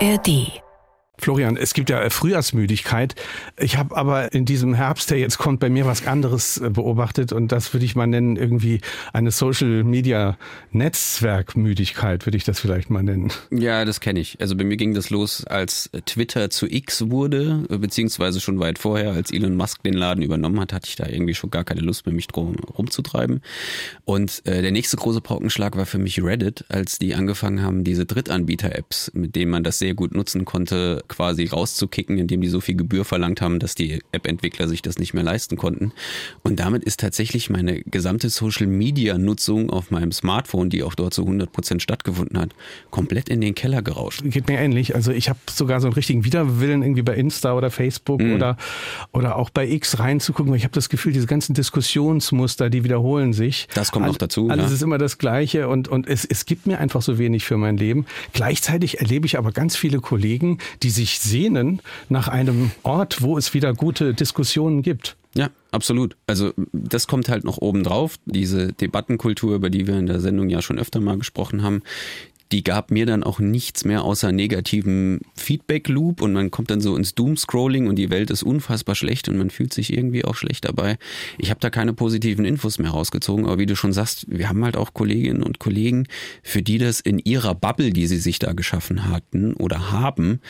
ARD 0.00 0.65
Florian, 1.26 1.56
es 1.56 1.74
gibt 1.74 1.90
ja 1.90 2.08
Frühjahrsmüdigkeit. 2.08 3.16
Ich 3.58 3.78
habe 3.78 3.96
aber 3.96 4.32
in 4.32 4.44
diesem 4.44 4.74
Herbst, 4.74 5.10
der 5.10 5.18
jetzt 5.18 5.38
kommt, 5.38 5.58
bei 5.58 5.68
mir 5.68 5.84
was 5.84 6.06
anderes 6.06 6.58
äh, 6.58 6.70
beobachtet 6.70 7.32
und 7.32 7.50
das 7.50 7.74
würde 7.74 7.84
ich 7.84 7.96
mal 7.96 8.06
nennen, 8.06 8.36
irgendwie 8.36 8.80
eine 9.12 9.32
Social 9.32 9.82
Media 9.82 10.38
Netzwerkmüdigkeit, 10.70 12.26
würde 12.26 12.36
ich 12.36 12.44
das 12.44 12.60
vielleicht 12.60 12.90
mal 12.90 13.02
nennen. 13.02 13.32
Ja, 13.50 13.84
das 13.84 13.98
kenne 13.98 14.20
ich. 14.20 14.40
Also 14.40 14.54
bei 14.54 14.62
mir 14.62 14.76
ging 14.76 14.94
das 14.94 15.10
los, 15.10 15.44
als 15.44 15.90
Twitter 16.04 16.48
zu 16.48 16.68
X 16.68 17.10
wurde, 17.10 17.64
beziehungsweise 17.70 18.40
schon 18.40 18.60
weit 18.60 18.78
vorher, 18.78 19.10
als 19.10 19.32
Elon 19.32 19.56
Musk 19.56 19.82
den 19.82 19.94
Laden 19.94 20.22
übernommen 20.22 20.60
hat, 20.60 20.72
hatte 20.72 20.88
ich 20.88 20.94
da 20.94 21.08
irgendwie 21.08 21.34
schon 21.34 21.50
gar 21.50 21.64
keine 21.64 21.80
Lust 21.80 22.06
mehr, 22.06 22.14
mich 22.14 22.28
drum 22.28 22.54
rumzutreiben. 22.78 23.42
Und 24.04 24.46
äh, 24.46 24.62
der 24.62 24.70
nächste 24.70 24.96
große 24.96 25.22
Paukenschlag 25.22 25.76
war 25.76 25.86
für 25.86 25.98
mich 25.98 26.22
Reddit, 26.22 26.64
als 26.68 27.00
die 27.00 27.16
angefangen 27.16 27.62
haben, 27.62 27.82
diese 27.82 28.06
Drittanbieter-Apps, 28.06 29.10
mit 29.12 29.34
denen 29.34 29.50
man 29.50 29.64
das 29.64 29.80
sehr 29.80 29.94
gut 29.94 30.14
nutzen 30.14 30.44
konnte, 30.44 31.02
quasi 31.16 31.46
rauszukicken, 31.46 32.18
indem 32.18 32.42
die 32.42 32.48
so 32.48 32.60
viel 32.60 32.76
Gebühr 32.76 33.06
verlangt 33.06 33.40
haben, 33.40 33.58
dass 33.58 33.74
die 33.74 34.02
App-Entwickler 34.12 34.68
sich 34.68 34.82
das 34.82 34.98
nicht 34.98 35.14
mehr 35.14 35.24
leisten 35.24 35.56
konnten. 35.56 35.92
Und 36.42 36.60
damit 36.60 36.84
ist 36.84 37.00
tatsächlich 37.00 37.48
meine 37.48 37.80
gesamte 37.82 38.28
Social-Media-Nutzung 38.28 39.70
auf 39.70 39.90
meinem 39.90 40.12
Smartphone, 40.12 40.68
die 40.68 40.82
auch 40.82 40.94
dort 40.94 41.14
zu 41.14 41.22
100 41.22 41.50
Prozent 41.50 41.82
stattgefunden 41.82 42.38
hat, 42.38 42.50
komplett 42.90 43.30
in 43.30 43.40
den 43.40 43.54
Keller 43.54 43.80
gerauscht. 43.80 44.22
Geht 44.24 44.48
mir 44.48 44.58
ähnlich. 44.58 44.94
Also 44.94 45.10
ich 45.10 45.30
habe 45.30 45.38
sogar 45.50 45.80
so 45.80 45.86
einen 45.86 45.94
richtigen 45.94 46.24
Widerwillen 46.24 46.82
irgendwie 46.82 47.02
bei 47.02 47.14
Insta 47.14 47.54
oder 47.54 47.70
Facebook 47.70 48.20
mhm. 48.20 48.34
oder, 48.34 48.58
oder 49.12 49.36
auch 49.36 49.48
bei 49.48 49.66
X 49.66 49.98
reinzugucken, 49.98 50.50
weil 50.52 50.58
ich 50.58 50.64
habe 50.64 50.74
das 50.74 50.90
Gefühl, 50.90 51.14
diese 51.14 51.26
ganzen 51.26 51.54
Diskussionsmuster, 51.54 52.68
die 52.68 52.84
wiederholen 52.84 53.32
sich. 53.32 53.68
Das 53.72 53.90
kommt 53.90 54.06
noch 54.06 54.18
dazu. 54.18 54.50
Alles 54.50 54.66
ja. 54.66 54.74
ist 54.74 54.82
immer 54.82 54.98
das 54.98 55.16
Gleiche 55.16 55.68
und, 55.68 55.88
und 55.88 56.06
es, 56.06 56.26
es 56.26 56.44
gibt 56.44 56.66
mir 56.66 56.78
einfach 56.78 57.00
so 57.00 57.16
wenig 57.16 57.46
für 57.46 57.56
mein 57.56 57.78
Leben. 57.78 58.04
Gleichzeitig 58.34 59.00
erlebe 59.00 59.24
ich 59.24 59.38
aber 59.38 59.52
ganz 59.52 59.76
viele 59.76 60.00
Kollegen, 60.00 60.58
die 60.82 60.90
sich 60.90 61.05
sehnen 61.10 61.80
nach 62.08 62.28
einem 62.28 62.70
Ort, 62.82 63.22
wo 63.22 63.38
es 63.38 63.54
wieder 63.54 63.74
gute 63.74 64.14
Diskussionen 64.14 64.82
gibt. 64.82 65.16
Ja, 65.34 65.50
absolut. 65.70 66.16
Also 66.26 66.52
das 66.72 67.06
kommt 67.06 67.28
halt 67.28 67.44
noch 67.44 67.58
oben 67.58 67.84
drauf. 67.84 68.16
Diese 68.24 68.72
Debattenkultur, 68.72 69.54
über 69.54 69.68
die 69.68 69.86
wir 69.86 69.98
in 69.98 70.06
der 70.06 70.20
Sendung 70.20 70.48
ja 70.48 70.62
schon 70.62 70.78
öfter 70.78 71.00
mal 71.00 71.18
gesprochen 71.18 71.62
haben, 71.62 71.82
die 72.52 72.62
gab 72.62 72.90
mir 72.90 73.06
dann 73.06 73.24
auch 73.24 73.38
nichts 73.38 73.84
mehr 73.84 74.02
außer 74.02 74.30
negativen 74.30 75.20
Feedback-Loop 75.34 76.22
und 76.22 76.32
man 76.32 76.50
kommt 76.50 76.70
dann 76.70 76.80
so 76.80 76.96
ins 76.96 77.14
Doom-Scrolling 77.14 77.88
und 77.88 77.96
die 77.96 78.10
Welt 78.10 78.30
ist 78.30 78.42
unfassbar 78.42 78.94
schlecht 78.94 79.28
und 79.28 79.36
man 79.36 79.50
fühlt 79.50 79.74
sich 79.74 79.92
irgendwie 79.92 80.24
auch 80.24 80.36
schlecht 80.36 80.64
dabei. 80.64 80.96
Ich 81.38 81.50
habe 81.50 81.60
da 81.60 81.70
keine 81.70 81.92
positiven 81.92 82.44
Infos 82.44 82.78
mehr 82.78 82.90
rausgezogen, 82.90 83.46
aber 83.46 83.58
wie 83.58 83.66
du 83.66 83.74
schon 83.74 83.92
sagst, 83.92 84.26
wir 84.28 84.48
haben 84.48 84.64
halt 84.64 84.76
auch 84.76 84.94
Kolleginnen 84.94 85.42
und 85.42 85.58
Kollegen, 85.58 86.06
für 86.42 86.62
die 86.62 86.78
das 86.78 87.00
in 87.00 87.18
ihrer 87.18 87.54
Bubble, 87.54 87.90
die 87.90 88.06
sie 88.06 88.18
sich 88.18 88.38
da 88.38 88.52
geschaffen 88.52 89.08
hatten 89.08 89.54
oder 89.54 89.90
haben, 89.90 90.40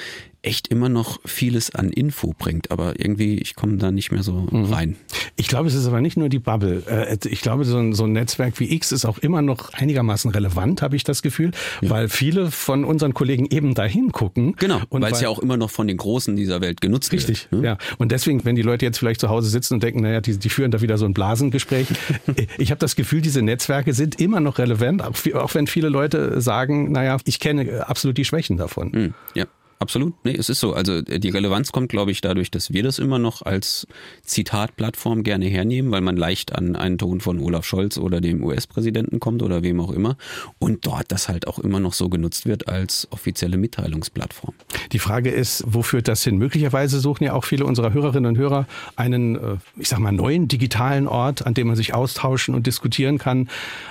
echt 0.47 0.69
immer 0.69 0.89
noch 0.89 1.19
vieles 1.25 1.75
an 1.75 1.91
Info 1.91 2.35
bringt, 2.39 2.71
aber 2.71 2.99
irgendwie, 2.99 3.39
ich 3.39 3.57
komme 3.57 3.77
da 3.77 3.91
nicht 3.91 4.13
mehr 4.13 4.23
so 4.23 4.47
mhm. 4.51 4.73
rein. 4.73 4.97
Ich 5.37 5.49
glaube, 5.49 5.69
es 5.69 5.75
ist 5.75 5.87
aber 5.87 6.01
nicht 6.01 6.17
nur 6.17 6.29
die 6.29 6.39
Bubble. 6.39 6.83
Äh, 6.87 7.19
ich 7.29 7.41
glaube, 7.43 7.65
so 7.65 7.79
ein, 7.79 7.93
so 7.93 8.05
ein 8.05 8.13
Netzwerk 8.13 8.59
wie 8.61 8.73
X 8.75 8.93
ist 8.93 9.05
auch 9.05 9.19
immer 9.19 9.43
noch 9.43 9.73
einigermaßen 9.75 10.31
relevant, 10.31 10.83
habe 10.83 10.97
ich 10.97 11.05
das 11.05 11.23
Gefühl, 11.23 11.51
ja. 11.81 11.91
weil 11.91 12.09
viele 12.09 12.51
von 12.51 12.85
unseren 12.85 13.13
Kollegen 13.13 13.47
eben 13.47 13.75
dahin 13.75 14.13
gucken. 14.13 14.55
Genau, 14.57 14.81
weil 14.91 15.13
es 15.13 15.21
ja 15.21 15.29
auch 15.29 15.41
immer 15.41 15.57
noch 15.57 15.71
von 15.71 15.89
den 15.89 15.97
Großen 15.97 16.37
dieser 16.37 16.61
Welt 16.61 16.81
genutzt 16.81 17.13
richtig, 17.13 17.51
wird. 17.51 17.53
Richtig, 17.53 17.59
ne? 17.59 17.67
ja. 17.67 17.79
Und 17.99 18.13
deswegen, 18.13 18.45
wenn 18.45 18.57
die 18.57 18.63
Leute 18.63 18.85
jetzt 18.85 18.99
vielleicht 18.99 19.21
zu 19.21 19.29
Hause 19.29 19.51
sitzen 19.51 19.75
und 19.75 19.83
denken, 19.83 20.01
naja, 20.01 20.21
die, 20.21 20.39
die 20.39 20.49
führen 20.49 20.71
da 20.71 20.81
wieder 20.81 20.97
so 20.97 21.07
ein 21.07 21.15
Blasengespräch. 21.15 21.89
ich 22.59 22.71
habe 22.71 22.79
das 22.79 22.95
Gefühl, 22.95 23.21
diese 23.21 23.43
Netzwerke 23.43 23.93
sind 23.93 24.21
immer 24.21 24.41
noch 24.41 24.59
relevant, 24.59 25.03
auch 25.03 25.55
wenn 25.55 25.67
viele 25.67 25.89
Leute 25.89 26.41
sagen, 26.41 26.93
naja, 26.93 27.17
ich 27.25 27.41
kenne 27.41 27.87
absolut 27.89 28.17
die 28.17 28.25
Schwächen 28.25 28.57
davon. 28.57 28.91
Mhm. 28.93 29.15
Ja. 29.35 29.47
Absolut. 29.79 30.15
Nee, 30.25 30.35
es 30.37 30.49
ist 30.49 30.61
so. 30.61 30.73
Also 30.73 30.95
äh, 30.95 31.21
die 31.21 31.29
Relevanz 31.29 31.71
kommt, 31.71 31.91
glaube 31.91 32.11
ich, 32.11 32.21
dadurch, 32.21 32.51
dass 32.51 32.73
wir 32.73 32.83
das 32.83 32.99
immer 32.99 33.19
noch 33.19 33.43
als 33.43 33.87
Zitatplattform 34.23 35.23
gerne 35.23 35.47
hernehmen, 35.47 35.91
weil 35.91 36.01
man 36.01 36.17
leicht 36.17 36.55
an 36.55 36.77
einen 36.77 36.97
Ton 36.99 37.21
von 37.21 37.39
Olaf 37.41 37.67
Scholz 37.67 37.99
oder 37.99 38.21
dem 38.21 38.43
US-Präsidenten 38.43 39.21
kommt 39.21 39.43
oder 39.43 39.63
wem 39.63 39.81
auch 39.81 39.91
immer. 39.91 40.17
Und 40.59 40.87
dort 40.87 41.13
das 41.13 41.29
halt 41.29 41.47
auch 41.47 41.59
immer 41.59 41.79
noch 41.79 41.93
so 41.93 42.09
genutzt 42.09 42.47
wird 42.47 42.69
als 42.69 43.09
offizielle 43.11 43.59
Mitteilungsplattform. 43.59 44.55
Die 44.93 44.99
Frage 44.99 45.31
ist, 45.31 45.63
wo 45.67 45.83
führt 45.83 46.09
das 46.09 46.25
hin? 46.25 46.39
Möglicherweise 46.39 46.99
suchen 46.99 47.25
ja 47.25 47.35
auch 47.35 47.45
viele 47.45 47.67
unserer 47.67 47.93
Hörerinnen 47.93 48.31
und 48.31 48.39
Hörer 48.39 48.67
einen, 48.97 49.37
äh, 49.37 49.57
ich 49.77 49.89
sag 49.89 49.99
mal, 49.99 50.13
neuen 50.13 50.49
digitalen 50.49 51.07
Ort, 51.07 51.47
an 51.47 51.53
dem 51.53 51.67
man 51.67 51.77
sich 51.77 51.93
austauschen 51.93 52.55
und 52.55 52.67
diskutieren 52.67 53.19
kann. 53.19 53.49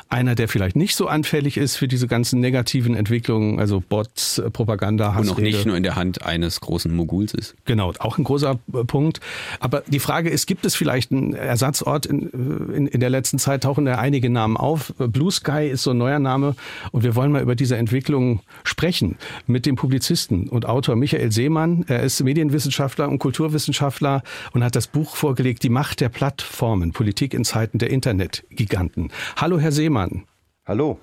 Einer, 0.10 0.34
der 0.34 0.48
vielleicht 0.48 0.76
nicht 0.76 0.96
so 0.96 1.08
anfällig 1.08 1.58
ist 1.58 1.76
für 1.76 1.88
diese 1.88 2.08
ganzen 2.08 2.40
negativen 2.40 2.96
Entwicklungen, 2.96 3.60
also 3.60 3.84
Bots, 3.88 4.42
Propaganda, 4.52 5.14
Hassrede. 5.14 5.30
Und 5.30 5.38
auch 5.38 5.42
nicht 5.42 5.66
nur 5.66 5.75
nur 5.76 5.78
in 5.78 5.84
der 5.84 5.96
Hand 5.96 6.26
eines 6.26 6.62
großen 6.62 6.94
Moguls 6.94 7.34
ist. 7.34 7.56
Genau, 7.66 7.94
auch 8.00 8.18
ein 8.18 8.24
großer 8.24 8.60
äh, 8.74 8.84
Punkt. 8.86 9.20
Aber 9.60 9.84
die 9.88 10.00
Frage 10.00 10.30
ist, 10.30 10.48
gibt 10.48 10.66
es 10.66 10.76
vielleicht 10.76 11.12
einen 11.12 11.34
Ersatzort? 11.34 12.06
In, 12.06 12.72
äh, 12.72 12.78
in, 12.78 12.88
in 12.88 13.00
der 13.00 13.10
letzten 13.10 13.40
Zeit 13.40 13.64
tauchen 13.64 13.86
da 13.86 13.96
einige 13.96 14.30
Namen 14.30 14.58
auf. 14.58 14.94
Blue 14.98 15.32
Sky 15.32 15.68
ist 15.70 15.84
so 15.84 15.92
ein 15.92 15.98
neuer 15.98 16.20
Name 16.20 16.56
und 16.92 17.04
wir 17.04 17.16
wollen 17.16 17.32
mal 17.32 17.42
über 17.42 17.56
diese 17.56 17.76
Entwicklung 17.76 18.42
sprechen 18.64 19.18
mit 19.48 19.66
dem 19.66 19.76
Publizisten 19.76 20.48
und 20.48 20.66
Autor 20.66 20.96
Michael 20.96 21.32
Seemann. 21.32 21.86
Er 21.88 22.04
ist 22.04 22.24
Medienwissenschaftler 22.24 23.10
und 23.10 23.20
Kulturwissenschaftler 23.20 24.24
und 24.54 24.64
hat 24.64 24.76
das 24.76 24.88
Buch 24.88 25.16
vorgelegt, 25.16 25.64
Die 25.64 25.70
Macht 25.70 26.00
der 26.00 26.10
Plattformen, 26.10 26.94
Politik 26.94 27.34
in 27.34 27.44
Zeiten 27.44 27.80
der 27.80 27.90
Internetgiganten. 27.90 29.12
Hallo, 29.36 29.60
Herr 29.60 29.72
Seemann. 29.72 30.24
Hallo. 30.66 31.00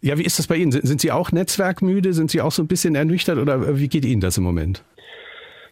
Ja, 0.00 0.18
wie 0.18 0.24
ist 0.24 0.38
das 0.38 0.46
bei 0.46 0.56
Ihnen? 0.56 0.72
Sind 0.72 1.00
Sie 1.00 1.12
auch 1.12 1.32
netzwerkmüde? 1.32 2.12
Sind 2.12 2.30
Sie 2.30 2.40
auch 2.40 2.52
so 2.52 2.62
ein 2.62 2.68
bisschen 2.68 2.94
ernüchtert 2.94 3.38
oder 3.38 3.78
wie 3.78 3.88
geht 3.88 4.04
Ihnen 4.04 4.20
das 4.20 4.38
im 4.38 4.44
Moment? 4.44 4.82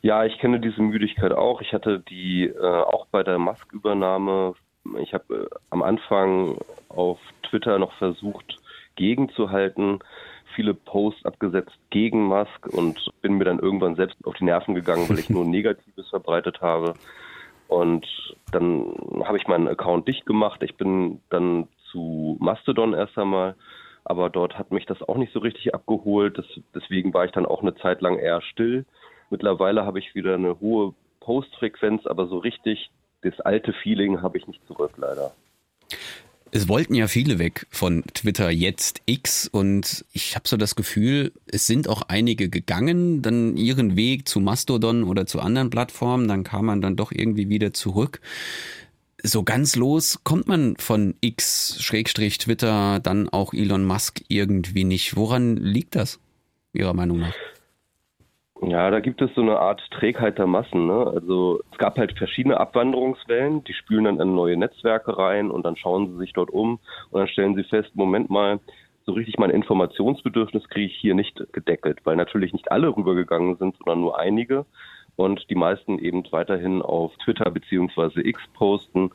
Ja, 0.02 0.24
ich 0.24 0.38
kenne 0.38 0.60
diese 0.60 0.80
Müdigkeit 0.80 1.32
auch. 1.32 1.60
Ich 1.60 1.72
hatte 1.72 2.00
die 2.00 2.44
äh, 2.44 2.58
auch 2.58 3.06
bei 3.10 3.22
der 3.22 3.38
Musk-Übernahme. 3.38 4.54
Ich 5.02 5.12
habe 5.12 5.48
äh, 5.50 5.56
am 5.68 5.82
Anfang 5.82 6.56
auf 6.88 7.18
Twitter 7.42 7.78
noch 7.78 7.92
versucht, 7.98 8.58
gegenzuhalten, 8.96 9.98
viele 10.54 10.74
Posts 10.74 11.24
abgesetzt 11.26 11.78
gegen 11.90 12.24
Musk 12.24 12.66
und 12.72 12.98
bin 13.20 13.34
mir 13.34 13.44
dann 13.44 13.58
irgendwann 13.58 13.94
selbst 13.94 14.16
auf 14.24 14.34
die 14.34 14.44
Nerven 14.44 14.74
gegangen, 14.74 15.08
weil 15.08 15.18
ich 15.18 15.30
nur 15.30 15.44
Negatives 15.44 16.08
verbreitet 16.08 16.60
habe. 16.60 16.94
Und 17.68 18.06
dann 18.52 18.94
habe 19.24 19.36
ich 19.36 19.46
meinen 19.46 19.68
Account 19.68 20.08
dicht 20.08 20.26
gemacht. 20.26 20.62
Ich 20.62 20.76
bin 20.76 21.20
dann 21.30 21.68
zu 21.90 22.36
Mastodon 22.40 22.94
erst 22.94 23.16
einmal 23.18 23.54
aber 24.04 24.30
dort 24.30 24.58
hat 24.58 24.72
mich 24.72 24.86
das 24.86 25.02
auch 25.02 25.16
nicht 25.16 25.32
so 25.32 25.40
richtig 25.40 25.74
abgeholt. 25.74 26.38
Das, 26.38 26.46
deswegen 26.74 27.12
war 27.14 27.24
ich 27.24 27.32
dann 27.32 27.46
auch 27.46 27.62
eine 27.62 27.74
Zeit 27.76 28.00
lang 28.00 28.18
eher 28.18 28.42
still. 28.42 28.84
Mittlerweile 29.30 29.84
habe 29.84 29.98
ich 29.98 30.14
wieder 30.14 30.34
eine 30.34 30.58
hohe 30.60 30.94
Postfrequenz, 31.20 32.06
aber 32.06 32.26
so 32.26 32.38
richtig 32.38 32.90
das 33.22 33.38
alte 33.40 33.72
Feeling 33.72 34.22
habe 34.22 34.38
ich 34.38 34.46
nicht 34.46 34.66
zurück, 34.66 34.92
leider. 34.96 35.32
Es 36.52 36.68
wollten 36.68 36.94
ja 36.94 37.06
viele 37.06 37.38
weg 37.38 37.66
von 37.70 38.02
Twitter 38.14 38.50
jetzt 38.50 39.02
X 39.06 39.46
und 39.46 40.04
ich 40.12 40.34
habe 40.34 40.48
so 40.48 40.56
das 40.56 40.74
Gefühl, 40.74 41.32
es 41.46 41.68
sind 41.68 41.88
auch 41.88 42.02
einige 42.08 42.48
gegangen, 42.48 43.22
dann 43.22 43.56
ihren 43.56 43.94
Weg 43.94 44.26
zu 44.26 44.40
Mastodon 44.40 45.04
oder 45.04 45.26
zu 45.26 45.38
anderen 45.38 45.70
Plattformen, 45.70 46.26
dann 46.26 46.42
kam 46.42 46.64
man 46.64 46.80
dann 46.80 46.96
doch 46.96 47.12
irgendwie 47.12 47.48
wieder 47.48 47.72
zurück 47.72 48.20
so 49.22 49.42
ganz 49.42 49.76
los 49.76 50.22
kommt 50.24 50.48
man 50.48 50.76
von 50.76 51.14
X-Twitter, 51.20 53.00
dann 53.00 53.28
auch 53.28 53.52
Elon 53.52 53.84
Musk 53.84 54.22
irgendwie 54.28 54.84
nicht. 54.84 55.16
Woran 55.16 55.56
liegt 55.56 55.96
das, 55.96 56.20
Ihrer 56.72 56.94
Meinung 56.94 57.20
nach? 57.20 57.34
Ja, 58.62 58.90
da 58.90 59.00
gibt 59.00 59.22
es 59.22 59.30
so 59.34 59.40
eine 59.40 59.58
Art 59.58 59.80
Trägheit 59.90 60.36
der 60.38 60.46
Massen. 60.46 60.86
Ne? 60.86 61.06
Also 61.14 61.60
es 61.72 61.78
gab 61.78 61.96
halt 61.96 62.16
verschiedene 62.18 62.60
Abwanderungswellen, 62.60 63.64
die 63.64 63.72
spülen 63.72 64.04
dann 64.04 64.20
in 64.20 64.34
neue 64.34 64.56
Netzwerke 64.56 65.16
rein 65.16 65.50
und 65.50 65.64
dann 65.64 65.76
schauen 65.76 66.12
sie 66.12 66.18
sich 66.18 66.34
dort 66.34 66.50
um 66.50 66.78
und 67.10 67.20
dann 67.20 67.28
stellen 67.28 67.54
sie 67.54 67.64
fest, 67.64 67.90
Moment 67.94 68.28
mal, 68.28 68.60
so 69.06 69.12
richtig 69.12 69.38
mein 69.38 69.50
Informationsbedürfnis 69.50 70.68
kriege 70.68 70.86
ich 70.86 70.96
hier 70.96 71.14
nicht 71.14 71.42
gedeckelt, 71.52 72.00
weil 72.04 72.16
natürlich 72.16 72.52
nicht 72.52 72.70
alle 72.70 72.94
rübergegangen 72.94 73.56
sind, 73.56 73.76
sondern 73.78 74.02
nur 74.02 74.18
einige 74.18 74.66
und 75.20 75.50
die 75.50 75.54
meisten 75.54 75.98
eben 75.98 76.24
weiterhin 76.30 76.80
auf 76.80 77.14
Twitter 77.18 77.50
beziehungsweise 77.50 78.26
X 78.26 78.40
posten. 78.54 79.10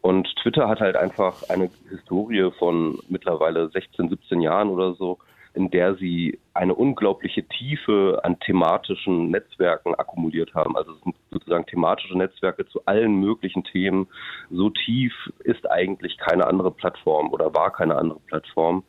Und 0.00 0.26
Twitter 0.42 0.68
hat 0.70 0.80
halt 0.80 0.96
einfach 0.96 1.50
eine 1.50 1.68
Historie 1.90 2.50
von 2.58 2.98
mittlerweile 3.10 3.68
16, 3.68 4.08
17 4.08 4.40
Jahren 4.40 4.70
oder 4.70 4.94
so, 4.94 5.18
in 5.52 5.70
der 5.70 5.96
sie 5.96 6.38
eine 6.54 6.74
unglaubliche 6.74 7.42
Tiefe 7.42 8.20
an 8.22 8.40
thematischen 8.40 9.30
Netzwerken 9.30 9.94
akkumuliert 9.96 10.54
haben. 10.54 10.78
Also 10.78 10.92
es 10.92 11.00
sind 11.02 11.16
sozusagen 11.30 11.66
thematische 11.66 12.16
Netzwerke 12.16 12.66
zu 12.66 12.80
allen 12.86 13.16
möglichen 13.20 13.62
Themen. 13.62 14.06
So 14.50 14.70
tief 14.70 15.12
ist 15.40 15.70
eigentlich 15.70 16.16
keine 16.16 16.46
andere 16.46 16.70
Plattform 16.70 17.30
oder 17.34 17.52
war 17.52 17.70
keine 17.70 17.96
andere 17.96 18.20
Plattform. 18.20 18.82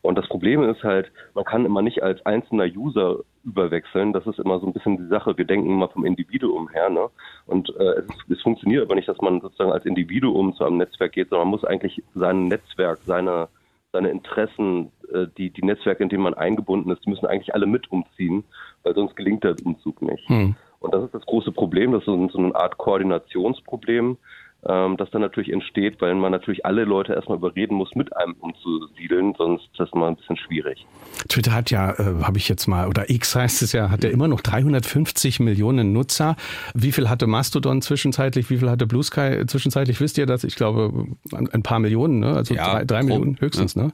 Und 0.00 0.16
das 0.16 0.28
Problem 0.28 0.62
ist 0.62 0.84
halt, 0.84 1.10
man 1.34 1.44
kann 1.44 1.64
immer 1.64 1.82
nicht 1.82 2.04
als 2.04 2.24
einzelner 2.24 2.66
User 2.66 3.24
überwechseln. 3.44 4.12
Das 4.12 4.26
ist 4.26 4.38
immer 4.38 4.58
so 4.60 4.66
ein 4.66 4.72
bisschen 4.72 4.96
die 4.96 5.08
Sache. 5.08 5.36
Wir 5.36 5.44
denken 5.44 5.70
immer 5.70 5.88
vom 5.88 6.04
Individuum 6.04 6.68
her. 6.68 6.90
Ne? 6.90 7.08
Und 7.46 7.74
äh, 7.78 8.00
es, 8.00 8.06
es, 8.30 8.42
funktioniert 8.42 8.82
aber 8.82 8.94
nicht, 8.94 9.08
dass 9.08 9.20
man 9.20 9.40
sozusagen 9.40 9.72
als 9.72 9.84
Individuum 9.84 10.54
zu 10.54 10.64
einem 10.64 10.78
Netzwerk 10.78 11.12
geht, 11.12 11.28
sondern 11.28 11.48
man 11.48 11.58
muss 11.58 11.64
eigentlich 11.64 12.02
sein 12.14 12.48
Netzwerk, 12.48 12.98
seine, 13.04 13.48
seine 13.92 14.10
Interessen 14.10 14.90
äh, 15.12 15.26
die, 15.36 15.50
die 15.50 15.64
Netzwerke, 15.64 16.02
in 16.02 16.08
denen 16.08 16.22
man 16.22 16.34
eingebunden 16.34 16.90
ist, 16.90 17.04
die 17.04 17.10
müssen 17.10 17.26
eigentlich 17.26 17.54
alle 17.54 17.66
mit 17.66 17.90
umziehen, 17.90 18.44
weil 18.82 18.94
sonst 18.94 19.16
gelingt 19.16 19.44
der 19.44 19.56
Umzug 19.64 20.02
nicht. 20.02 20.28
Hm. 20.28 20.56
Und 20.80 20.92
das 20.92 21.04
ist 21.04 21.14
das 21.14 21.24
große 21.24 21.52
Problem, 21.52 21.92
das 21.92 22.02
ist 22.02 22.06
so 22.06 22.38
eine 22.38 22.54
Art 22.54 22.76
Koordinationsproblem, 22.76 24.18
ähm, 24.66 24.96
das 24.96 25.10
dann 25.10 25.20
natürlich 25.20 25.52
entsteht, 25.52 26.00
weil 26.00 26.14
man 26.14 26.32
natürlich 26.32 26.64
alle 26.64 26.84
Leute 26.84 27.12
erstmal 27.12 27.38
überreden 27.38 27.74
muss, 27.76 27.94
mit 27.94 28.16
einem 28.16 28.34
umzusiedeln, 28.40 29.34
sonst 29.36 29.64
ist 29.64 29.78
das 29.80 29.92
mal 29.92 30.08
ein 30.08 30.16
bisschen 30.16 30.36
schwierig. 30.36 30.86
Twitter 31.28 31.52
hat 31.52 31.70
ja, 31.70 31.92
äh, 31.92 32.22
habe 32.22 32.38
ich 32.38 32.48
jetzt 32.48 32.66
mal, 32.66 32.88
oder 32.88 33.10
X 33.10 33.34
heißt 33.34 33.62
es 33.62 33.72
ja, 33.72 33.90
hat 33.90 34.04
ja 34.04 34.10
immer 34.10 34.28
noch 34.28 34.40
350 34.40 35.40
Millionen 35.40 35.92
Nutzer. 35.92 36.36
Wie 36.74 36.92
viel 36.92 37.08
hatte 37.08 37.26
Mastodon 37.26 37.82
zwischenzeitlich, 37.82 38.48
wie 38.50 38.58
viel 38.58 38.70
hatte 38.70 38.86
Blue 38.86 39.02
Sky 39.02 39.44
zwischenzeitlich? 39.46 40.00
Wisst 40.00 40.18
ihr 40.18 40.26
das? 40.26 40.44
Ich 40.44 40.56
glaube, 40.56 41.06
ein 41.32 41.62
paar 41.62 41.78
Millionen, 41.78 42.20
ne? 42.20 42.34
also 42.34 42.54
ja, 42.54 42.72
drei, 42.72 42.84
drei 42.84 43.02
Millionen 43.02 43.38
höchstens. 43.40 43.76
Ne? 43.76 43.92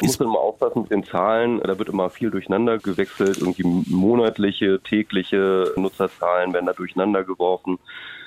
Muss 0.00 0.18
man 0.18 0.28
mal 0.28 0.38
aufpassen 0.38 0.82
mit 0.82 0.90
den 0.90 1.04
Zahlen, 1.04 1.60
da 1.62 1.78
wird 1.78 1.88
immer 1.88 2.10
viel 2.10 2.30
durcheinander 2.30 2.78
gewechselt, 2.78 3.38
irgendwie 3.38 3.64
monatliche, 3.64 4.80
tägliche 4.82 5.72
Nutzerzahlen 5.76 6.52
werden 6.52 6.66
da 6.66 6.72
durcheinander 6.72 7.24
geworfen 7.24 7.78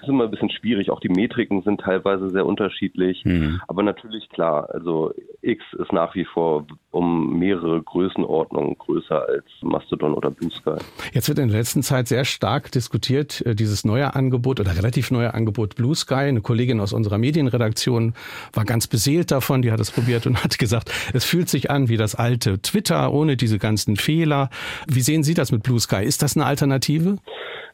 ist 0.05 0.09
immer 0.09 0.25
ein 0.25 0.31
bisschen 0.31 0.49
schwierig. 0.49 0.91
Auch 0.91 0.99
die 0.99 1.09
Metriken 1.09 1.61
sind 1.63 1.84
teilweise 1.85 2.29
sehr 2.29 2.45
unterschiedlich. 2.45 3.23
Mhm. 3.23 3.61
Aber 3.67 3.83
natürlich 3.83 4.27
klar, 4.29 4.69
also 4.73 5.13
X 5.41 5.63
ist 5.77 5.93
nach 5.93 6.15
wie 6.15 6.25
vor 6.25 6.65
um 6.91 7.37
mehrere 7.37 7.81
Größenordnungen 7.81 8.77
größer 8.77 9.27
als 9.27 9.45
Mastodon 9.61 10.13
oder 10.13 10.31
Blue 10.31 10.49
Sky. 10.51 10.77
Jetzt 11.13 11.27
wird 11.27 11.39
in 11.39 11.49
der 11.49 11.57
letzten 11.57 11.83
Zeit 11.83 12.07
sehr 12.07 12.25
stark 12.25 12.71
diskutiert, 12.71 13.45
äh, 13.45 13.53
dieses 13.53 13.85
neue 13.85 14.15
Angebot 14.15 14.59
oder 14.59 14.75
relativ 14.75 15.11
neue 15.11 15.33
Angebot 15.33 15.75
Blue 15.75 15.95
Sky. 15.95 16.15
Eine 16.15 16.41
Kollegin 16.41 16.79
aus 16.79 16.93
unserer 16.93 17.17
Medienredaktion 17.17 18.13
war 18.53 18.65
ganz 18.65 18.87
beseelt 18.87 19.31
davon, 19.31 19.61
die 19.61 19.71
hat 19.71 19.79
es 19.79 19.91
probiert 19.91 20.25
und 20.25 20.43
hat 20.43 20.57
gesagt, 20.57 20.91
es 21.13 21.25
fühlt 21.25 21.49
sich 21.49 21.69
an 21.69 21.89
wie 21.89 21.97
das 21.97 22.15
alte 22.15 22.61
Twitter 22.61 23.13
ohne 23.13 23.37
diese 23.37 23.59
ganzen 23.59 23.95
Fehler. 23.95 24.49
Wie 24.87 25.01
sehen 25.01 25.23
Sie 25.23 25.33
das 25.33 25.51
mit 25.51 25.63
Blue 25.63 25.79
Sky? 25.79 26.03
Ist 26.03 26.23
das 26.23 26.35
eine 26.35 26.45
Alternative? 26.45 27.17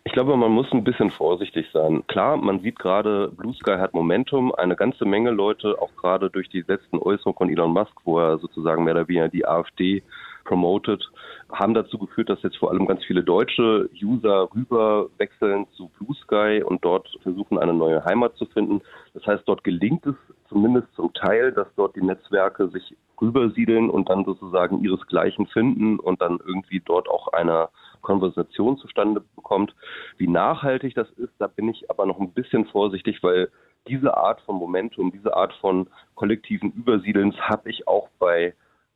Ich 0.03 0.13
glaube, 0.13 0.35
man 0.35 0.51
muss 0.51 0.71
ein 0.71 0.83
bisschen 0.83 1.11
vorsichtig 1.11 1.67
sein. 1.71 2.03
Klar, 2.07 2.35
man 2.35 2.59
sieht 2.61 2.79
gerade, 2.79 3.31
Blue 3.37 3.53
Sky 3.53 3.77
hat 3.77 3.93
Momentum. 3.93 4.53
Eine 4.53 4.75
ganze 4.75 5.05
Menge 5.05 5.29
Leute, 5.29 5.79
auch 5.79 5.95
gerade 5.95 6.31
durch 6.31 6.49
die 6.49 6.63
letzten 6.67 6.97
Äußerungen 6.97 7.37
von 7.37 7.49
Elon 7.49 7.71
Musk, 7.71 7.93
wo 8.03 8.19
er 8.19 8.39
sozusagen 8.39 8.83
mehr 8.83 8.95
oder 8.95 9.07
weniger 9.07 9.29
die 9.29 9.45
AfD 9.45 10.01
promotet, 10.43 11.07
haben 11.51 11.75
dazu 11.75 11.99
geführt, 11.99 12.29
dass 12.29 12.41
jetzt 12.41 12.57
vor 12.57 12.71
allem 12.71 12.87
ganz 12.87 13.03
viele 13.05 13.23
deutsche 13.23 13.89
User 14.01 14.49
rüber 14.55 15.07
wechseln 15.17 15.67
zu 15.77 15.91
Blue 15.99 16.15
Sky 16.15 16.63
und 16.63 16.83
dort 16.83 17.07
versuchen, 17.21 17.59
eine 17.59 17.73
neue 17.73 18.03
Heimat 18.03 18.35
zu 18.37 18.47
finden. 18.47 18.81
Das 19.13 19.25
heißt, 19.27 19.43
dort 19.45 19.63
gelingt 19.63 20.05
es 20.07 20.15
zumindest 20.49 20.87
zum 20.95 21.13
Teil, 21.13 21.51
dass 21.51 21.67
dort 21.75 21.95
die 21.95 22.03
Netzwerke 22.03 22.69
sich 22.69 22.95
rübersiedeln 23.21 23.89
und 23.91 24.09
dann 24.09 24.25
sozusagen 24.25 24.83
ihresgleichen 24.83 25.45
finden 25.45 25.99
und 25.99 26.21
dann 26.21 26.39
irgendwie 26.43 26.81
dort 26.83 27.07
auch 27.07 27.27
einer 27.29 27.69
Konversation 28.01 28.77
zustande 28.77 29.21
bekommt. 29.35 29.75
Wie 30.17 30.27
nachhaltig 30.27 30.95
das 30.95 31.09
ist, 31.11 31.33
da 31.39 31.47
bin 31.47 31.69
ich 31.69 31.89
aber 31.89 32.05
noch 32.05 32.19
ein 32.19 32.33
bisschen 32.33 32.65
vorsichtig, 32.65 33.21
weil 33.23 33.49
diese 33.87 34.15
Art 34.15 34.41
von 34.41 34.55
Momentum, 34.55 35.11
diese 35.11 35.35
Art 35.35 35.53
von 35.55 35.87
kollektiven 36.15 36.71
Übersiedelns 36.71 37.35
habe 37.39 37.69
ich 37.69 37.87
auch 37.87 38.09
bei 38.19 38.53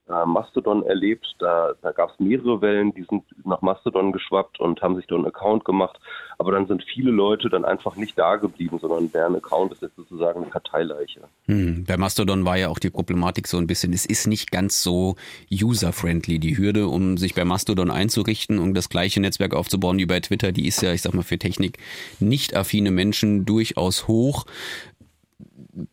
Mastodon 0.07 0.83
erlebt. 0.83 1.35
Da, 1.39 1.73
da 1.81 1.91
gab 1.91 2.11
es 2.11 2.19
mehrere 2.19 2.61
Wellen, 2.61 2.93
die 2.93 3.05
sind 3.09 3.23
nach 3.43 3.61
Mastodon 3.61 4.11
geschwappt 4.11 4.59
und 4.59 4.81
haben 4.81 4.95
sich 4.95 5.07
dort 5.07 5.19
einen 5.19 5.27
Account 5.27 5.65
gemacht. 5.65 5.99
Aber 6.37 6.51
dann 6.51 6.67
sind 6.67 6.83
viele 6.83 7.11
Leute 7.11 7.49
dann 7.49 7.65
einfach 7.65 7.95
nicht 7.95 8.17
da 8.17 8.35
geblieben, 8.35 8.77
sondern 8.79 9.11
deren 9.11 9.35
Account 9.35 9.71
ist 9.71 9.81
jetzt 9.81 9.95
sozusagen 9.95 10.41
eine 10.41 10.51
Karteileiche. 10.51 11.21
Hm, 11.47 11.85
bei 11.87 11.97
Mastodon 11.97 12.45
war 12.45 12.57
ja 12.57 12.69
auch 12.69 12.79
die 12.79 12.89
Problematik 12.89 13.47
so 13.47 13.57
ein 13.57 13.67
bisschen, 13.67 13.93
es 13.93 14.05
ist 14.05 14.27
nicht 14.27 14.51
ganz 14.51 14.83
so 14.83 15.15
user-friendly. 15.51 16.39
Die 16.39 16.57
Hürde, 16.57 16.87
um 16.87 17.17
sich 17.17 17.33
bei 17.33 17.45
Mastodon 17.45 17.89
einzurichten, 17.89 18.59
um 18.59 18.73
das 18.73 18.89
gleiche 18.89 19.21
Netzwerk 19.21 19.55
aufzubauen 19.55 19.97
wie 19.97 20.05
bei 20.05 20.19
Twitter, 20.19 20.51
die 20.51 20.67
ist 20.67 20.81
ja, 20.81 20.93
ich 20.93 21.01
sag 21.01 21.13
mal, 21.13 21.23
für 21.23 21.39
Technik 21.39 21.79
nicht 22.19 22.55
affine 22.55 22.91
Menschen 22.91 23.45
durchaus 23.45 24.07
hoch. 24.07 24.45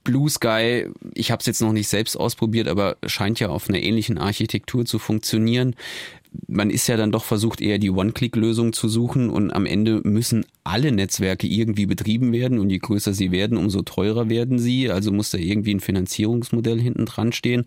Blue 0.04 0.28
Sky, 0.30 0.86
ich 1.14 1.30
habe 1.30 1.40
es 1.40 1.46
jetzt 1.46 1.60
noch 1.60 1.72
nicht 1.72 1.88
selbst 1.88 2.16
ausprobiert, 2.16 2.68
aber 2.68 2.96
scheint 3.06 3.40
ja 3.40 3.48
auf 3.48 3.68
einer 3.68 3.80
ähnlichen 3.80 4.18
Architektur 4.18 4.84
zu 4.84 4.98
funktionieren. 4.98 5.74
Man 6.48 6.70
ist 6.70 6.86
ja 6.86 6.96
dann 6.96 7.12
doch 7.12 7.24
versucht, 7.24 7.60
eher 7.60 7.78
die 7.78 7.90
One-Click-Lösung 7.90 8.72
zu 8.72 8.88
suchen 8.88 9.30
und 9.30 9.52
am 9.52 9.66
Ende 9.66 10.00
müssen 10.04 10.44
alle 10.64 10.92
Netzwerke 10.92 11.46
irgendwie 11.46 11.86
betrieben 11.86 12.32
werden 12.32 12.58
und 12.58 12.70
je 12.70 12.78
größer 12.78 13.14
sie 13.14 13.32
werden, 13.32 13.58
umso 13.58 13.82
teurer 13.82 14.28
werden 14.28 14.58
sie. 14.58 14.90
Also 14.90 15.12
muss 15.12 15.30
da 15.30 15.38
irgendwie 15.38 15.74
ein 15.74 15.80
Finanzierungsmodell 15.80 16.80
hinten 16.80 17.06
dran 17.06 17.32
stehen. 17.32 17.64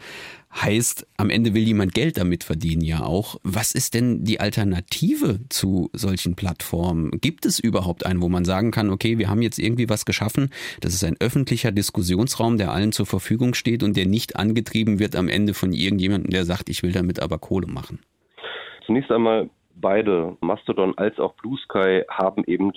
Heißt, 0.53 1.05
am 1.17 1.29
Ende 1.29 1.53
will 1.53 1.63
jemand 1.63 1.93
Geld 1.93 2.17
damit 2.17 2.45
verdienen 2.45 2.81
ja 2.81 3.03
auch. 3.03 3.37
Was 3.43 3.73
ist 3.73 3.93
denn 3.93 4.23
die 4.23 4.39
Alternative 4.39 5.41
zu 5.49 5.89
solchen 5.91 6.35
Plattformen? 6.35 7.11
Gibt 7.19 7.45
es 7.45 7.59
überhaupt 7.59 8.05
einen, 8.05 8.21
wo 8.21 8.29
man 8.29 8.45
sagen 8.45 8.71
kann, 8.71 8.89
okay, 8.89 9.17
wir 9.17 9.29
haben 9.29 9.41
jetzt 9.41 9.59
irgendwie 9.59 9.89
was 9.89 10.05
geschaffen, 10.05 10.49
das 10.79 10.93
ist 10.93 11.03
ein 11.03 11.17
öffentlicher 11.19 11.73
Diskussionsraum, 11.73 12.57
der 12.57 12.71
allen 12.71 12.93
zur 12.93 13.05
Verfügung 13.05 13.53
steht 13.53 13.83
und 13.83 13.97
der 13.97 14.05
nicht 14.05 14.37
angetrieben 14.37 14.99
wird 14.99 15.17
am 15.17 15.27
Ende 15.27 15.53
von 15.53 15.73
irgendjemandem, 15.73 16.31
der 16.31 16.45
sagt, 16.45 16.69
ich 16.69 16.83
will 16.83 16.93
damit 16.93 17.19
aber 17.19 17.37
Kohle 17.37 17.67
machen? 17.67 17.99
Zunächst 18.85 19.11
einmal 19.11 19.49
beide, 19.75 20.37
Mastodon 20.41 20.97
als 20.97 21.19
auch 21.19 21.33
Blue 21.35 21.57
Sky, 21.57 22.03
haben 22.09 22.43
eben 22.45 22.71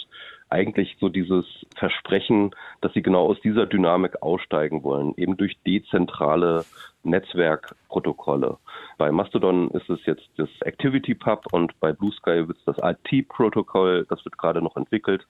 eigentlich 0.51 0.97
so 0.99 1.09
dieses 1.09 1.45
Versprechen, 1.77 2.53
dass 2.81 2.93
sie 2.95 3.03
genau 3.03 3.27
aus 3.27 3.41
dieser 3.43 3.67
Dynamik 3.67 4.23
aussteigen 4.23 4.83
wollen, 4.83 5.13
eben 5.17 5.37
durch 5.37 5.59
dezentrale 5.67 6.65
Netzwerkprotokolle. 7.03 8.57
Bei 8.97 9.13
Mastodon 9.13 9.71
ist 9.71 9.89
es 9.91 10.05
jetzt 10.07 10.29
das 10.37 10.49
Activity 10.63 11.15
Pub 11.15 11.47
und 11.53 11.79
bei 11.81 11.93
Blue 11.93 12.13
Sky 12.13 12.49
wird 12.49 12.57
es 12.59 12.65
das 12.65 12.79
IT-Protokoll, 12.83 14.07
das 14.09 14.25
wird 14.25 14.39
gerade 14.39 14.63
noch 14.63 14.77
entwickelt. 14.77 15.27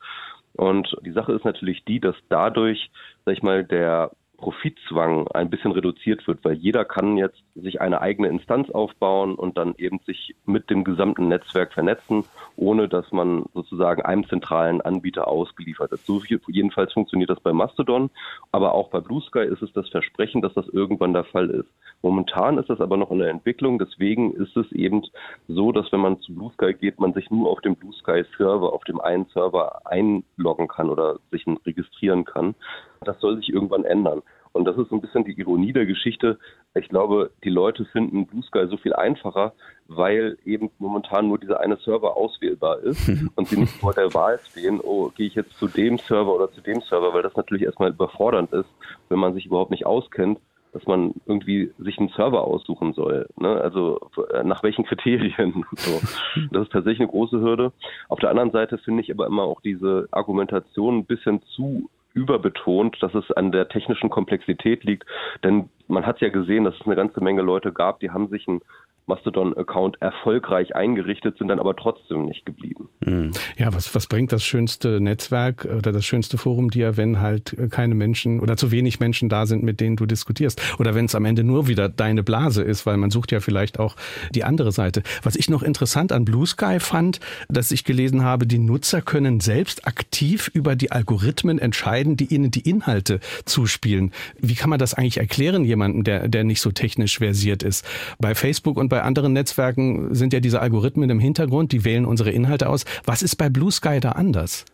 Und 0.55 0.97
die 1.05 1.13
Sache 1.13 1.33
ist 1.33 1.45
natürlich 1.45 1.85
die, 1.85 2.01
dass 2.01 2.17
dadurch, 2.29 2.91
sag 3.25 3.33
ich 3.35 3.43
mal, 3.43 3.65
der 3.65 4.11
Profitzwang 4.38 5.29
ein 5.29 5.50
bisschen 5.50 5.73
reduziert 5.73 6.26
wird, 6.29 6.44
weil 6.44 6.55
jeder 6.55 6.85
kann 6.85 7.17
jetzt 7.17 7.43
sich 7.56 7.81
eine 7.81 8.00
eigene 8.00 8.29
Instanz 8.29 8.70
aufbauen 8.70 9.35
und 9.35 9.58
dann 9.58 9.75
eben 9.79 9.99
sich 10.06 10.37
mit 10.46 10.70
dem 10.70 10.85
gesamten 10.85 11.29
Netzwerk 11.29 11.73
vernetzen, 11.73 12.25
ohne 12.58 12.88
dass 12.88 13.10
man 13.12 13.44
sozusagen 13.55 14.02
einem 14.02 14.28
zentralen 14.28 14.81
Anbieter 14.81 15.28
ausgeliefert 15.28 15.93
ist. 15.93 16.06
So 16.06 16.20
jedenfalls 16.49 16.93
funktioniert 16.93 17.31
das 17.31 17.40
bei 17.40 17.52
Mastodon, 17.52 18.10
aber 18.50 18.75
auch 18.75 18.90
bei 18.90 19.00
Blue 19.00 19.22
Sky 19.22 19.44
ist 19.44 19.62
es 19.62 19.72
das 19.72 19.88
Versprechen, 19.88 20.43
dass 20.43 20.55
das 20.55 20.69
irgendwann 20.69 21.12
der 21.12 21.25
Fall 21.25 21.50
ist. 21.50 21.69
Momentan 22.02 22.58
ist 22.58 22.69
das 22.69 22.81
aber 22.81 22.96
noch 22.96 23.10
in 23.10 23.20
der 23.20 23.31
Entwicklung, 23.31 23.78
deswegen 23.78 24.32
ist 24.34 24.56
es 24.56 24.70
eben 24.72 25.02
so, 25.46 25.72
dass 25.72 25.90
wenn 25.93 26.00
man 26.00 26.20
zu 26.20 26.34
Blue 26.34 26.50
Sky 26.53 26.74
geht, 26.74 26.98
man 26.98 27.12
sich 27.12 27.31
nur 27.31 27.48
auf 27.50 27.60
dem 27.60 27.77
Blue 27.77 27.93
Sky 27.94 28.24
Server, 28.36 28.72
auf 28.72 28.84
dem 28.84 29.00
einen 29.00 29.27
Server 29.27 29.86
einloggen 29.86 30.69
kann 30.69 30.91
oder 30.91 31.17
sich 31.31 31.44
registrieren 31.65 32.24
kann. 32.24 32.55
Das 33.00 33.20
soll 33.20 33.36
sich 33.36 33.48
irgendwann 33.50 33.84
ändern. 33.84 34.22
Und 34.58 34.65
das 34.65 34.77
ist 34.77 34.88
so 34.88 34.96
ein 34.96 35.00
bisschen 35.00 35.24
die 35.24 35.38
Ironie 35.38 35.72
der 35.72 35.86
Geschichte. 35.86 36.36
Ich 36.74 36.88
glaube, 36.88 37.31
die 37.44 37.48
Leute 37.48 37.84
finden 37.84 38.27
Blue 38.27 38.43
Sky 38.43 38.67
so 38.69 38.77
viel 38.77 38.93
einfacher, 38.93 39.53
weil 39.86 40.36
eben 40.44 40.70
momentan 40.79 41.29
nur 41.29 41.38
dieser 41.38 41.60
eine 41.60 41.77
Server 41.77 42.17
auswählbar 42.17 42.81
ist 42.81 43.08
und 43.36 43.46
sie 43.46 43.56
nicht 43.56 43.72
vor 43.74 43.94
der 43.94 44.12
Wahl 44.15 44.41
stehen, 44.50 44.81
oh, 44.81 45.10
gehe 45.17 45.29
ich 45.29 45.36
jetzt 45.36 45.56
zu 45.58 45.69
dem 45.69 45.98
Server 45.98 46.34
oder 46.34 46.50
zu 46.50 46.60
dem 46.60 46.81
Server, 46.81 47.15
weil 47.15 47.22
das 47.22 47.36
natürlich 47.36 47.62
erstmal 47.62 47.91
überfordernd 47.91 48.53
ist, 48.53 48.69
wenn 49.08 49.20
man 49.20 49.32
sich 49.32 49.46
überhaupt 49.46 49.70
nicht 49.70 49.86
auskennt 49.86 50.41
dass 50.74 50.86
man 50.86 51.15
irgendwie 51.24 51.72
sich 51.79 51.98
einen 51.98 52.10
Server 52.10 52.44
aussuchen 52.44 52.93
soll. 52.93 53.27
Ne? 53.36 53.58
Also 53.58 53.98
äh, 54.34 54.44
nach 54.44 54.62
welchen 54.62 54.84
Kriterien? 54.84 55.65
So. 55.77 56.00
Das 56.53 56.65
ist 56.65 56.72
tatsächlich 56.72 57.00
eine 57.00 57.08
große 57.08 57.41
Hürde. 57.41 57.72
Auf 58.10 58.20
der 58.20 58.29
anderen 58.29 58.50
Seite 58.50 58.77
finde 58.77 59.03
ich 59.03 59.10
aber 59.10 59.27
immer 59.27 59.44
auch 59.44 59.62
diese 59.62 60.08
Argumentation 60.10 60.98
ein 60.98 61.05
bisschen 61.06 61.43
zu 61.43 61.88
überbetont, 62.15 62.96
dass 63.03 63.15
es 63.15 63.31
an 63.32 63.53
der 63.53 63.69
technischen 63.69 64.10
Komplexität 64.10 64.84
liegt. 64.84 65.05
Denn 65.44 65.69
man 65.86 66.06
hat 66.06 66.20
ja 66.20 66.29
gesehen, 66.29 66.65
dass 66.65 66.74
es 66.74 66.86
eine 66.86 66.96
ganze 66.96 67.22
Menge 67.22 67.43
Leute 67.43 67.72
gab, 67.72 68.00
die 68.00 68.10
haben 68.10 68.29
sich 68.29 68.46
ein 68.48 68.60
Mastodon-Account 69.08 70.00
erfolgreich 70.00 70.77
eingerichtet, 70.77 71.38
sind 71.38 71.48
dann 71.48 71.58
aber 71.58 71.74
trotzdem 71.74 72.27
nicht 72.27 72.46
geblieben. 72.46 72.88
Hm. 73.05 73.32
Ja, 73.56 73.72
was, 73.72 73.94
was 73.94 74.06
bringt 74.06 74.32
das 74.32 74.44
schönste 74.44 75.00
Netzwerk 75.00 75.65
oder 75.65 75.93
das 75.93 76.05
schönste 76.05 76.38
Forum 76.38 76.70
dir, 76.70 76.96
wenn 76.96 77.20
halt 77.20 77.56
keine 77.70 77.94
Menschen 77.94 78.41
oder 78.41 78.56
zu 78.56 78.70
wenig 78.70 79.00
Menschen 79.00 79.29
da 79.29 79.46
sind, 79.46 79.62
mit 79.62 79.81
denen 79.81 79.96
du 79.96 80.06
diskutierst? 80.06 80.60
Oder 80.79 80.94
wenn 80.94 81.06
es 81.06 81.15
am 81.15 81.24
Ende 81.24 81.44
nur 81.44 81.69
wieder 81.69 81.88
deine 81.88 82.22
Blase 82.22 82.62
ist, 82.62 82.86
weil 82.86 82.96
man 82.96 83.10
sucht 83.10 83.32
ja 83.32 83.41
vielleicht 83.41 83.79
auch 83.79 83.96
die 84.34 84.44
andere 84.44 84.72
Seite. 84.72 85.03
Was 85.22 85.36
ich 85.36 85.48
noch 85.50 85.62
interessant 85.62 86.12
an 86.12 86.24
Blue 86.24 86.46
Sky 86.46 86.79
fand, 86.81 87.20
dass 87.48 87.70
ich 87.70 87.84
gelesen 87.84 88.24
habe, 88.24 88.46
die 88.46 88.58
Nutzer 88.58 89.03
können 89.03 89.41
selbst 89.41 89.86
aktiv 89.86 90.50
über 90.53 90.77
die 90.77 90.93
Algorithmen 90.93 91.58
entscheiden, 91.58 92.17
die 92.17 92.27
ihnen 92.27 92.50
die 92.50 92.69
Inhalte 92.69 93.20
zuspielen. 93.44 94.12
Wie 94.38 94.55
kann 94.55 94.70
man 94.70 94.79
das 94.79 94.94
eigentlich 94.94 95.19
erklären, 95.19 95.65
jemandem, 95.65 96.05
der, 96.05 96.29
der 96.29 96.44
nicht 96.44 96.60
so 96.60 96.70
technisch 96.70 97.19
versiert 97.19 97.62
ist? 97.62 97.86
Bei 98.19 98.34
Facebook 98.34 98.77
und 98.77 98.88
bei 98.88 98.97
bei 98.98 99.05
anderen 99.05 99.32
Netzwerken 99.32 100.12
sind 100.12 100.32
ja 100.32 100.40
diese 100.40 100.60
Algorithmen 100.60 101.08
im 101.08 101.20
Hintergrund, 101.20 101.70
die 101.70 101.84
wählen 101.84 102.05
unsere 102.05 102.31
Inhalte 102.31 102.69
aus. 102.69 102.84
Was 103.06 103.22
ist 103.22 103.36
bei 103.36 103.48
Blue 103.48 103.70
Sky 103.70 104.00
da 104.00 104.10
anders? 104.10 104.64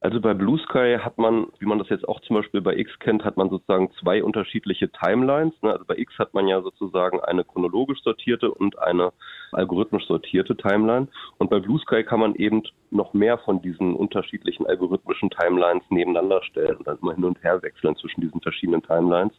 Also 0.00 0.20
bei 0.20 0.34
Blue 0.34 0.58
Sky 0.58 0.98
hat 1.00 1.16
man, 1.16 1.46
wie 1.58 1.64
man 1.64 1.78
das 1.78 1.88
jetzt 1.88 2.06
auch 2.06 2.20
zum 2.20 2.36
Beispiel 2.36 2.60
bei 2.60 2.76
X 2.76 2.90
kennt, 2.98 3.24
hat 3.24 3.38
man 3.38 3.48
sozusagen 3.48 3.90
zwei 3.98 4.22
unterschiedliche 4.22 4.90
Timelines. 4.90 5.54
Ne? 5.62 5.72
Also 5.72 5.86
bei 5.86 5.96
X 5.96 6.12
hat 6.18 6.34
man 6.34 6.48
ja 6.48 6.60
sozusagen 6.60 7.20
eine 7.20 7.44
chronologisch 7.44 8.02
sortierte 8.02 8.50
und 8.50 8.78
eine 8.78 9.10
algorithmisch 9.52 10.06
sortierte 10.06 10.54
Timeline. 10.54 11.08
Und 11.38 11.48
bei 11.48 11.58
Blue 11.58 11.78
Sky 11.78 12.04
kann 12.04 12.20
man 12.20 12.34
eben 12.34 12.62
noch 12.90 13.14
mehr 13.14 13.38
von 13.38 13.62
diesen 13.62 13.94
unterschiedlichen 13.94 14.66
algorithmischen 14.66 15.30
Timelines 15.30 15.84
nebeneinander 15.88 16.42
stellen 16.42 16.76
und 16.76 16.86
dann 16.86 16.98
immer 17.00 17.14
hin 17.14 17.24
und 17.24 17.42
her 17.42 17.62
wechseln 17.62 17.96
zwischen 17.96 18.20
diesen 18.20 18.42
verschiedenen 18.42 18.82
Timelines. 18.82 19.32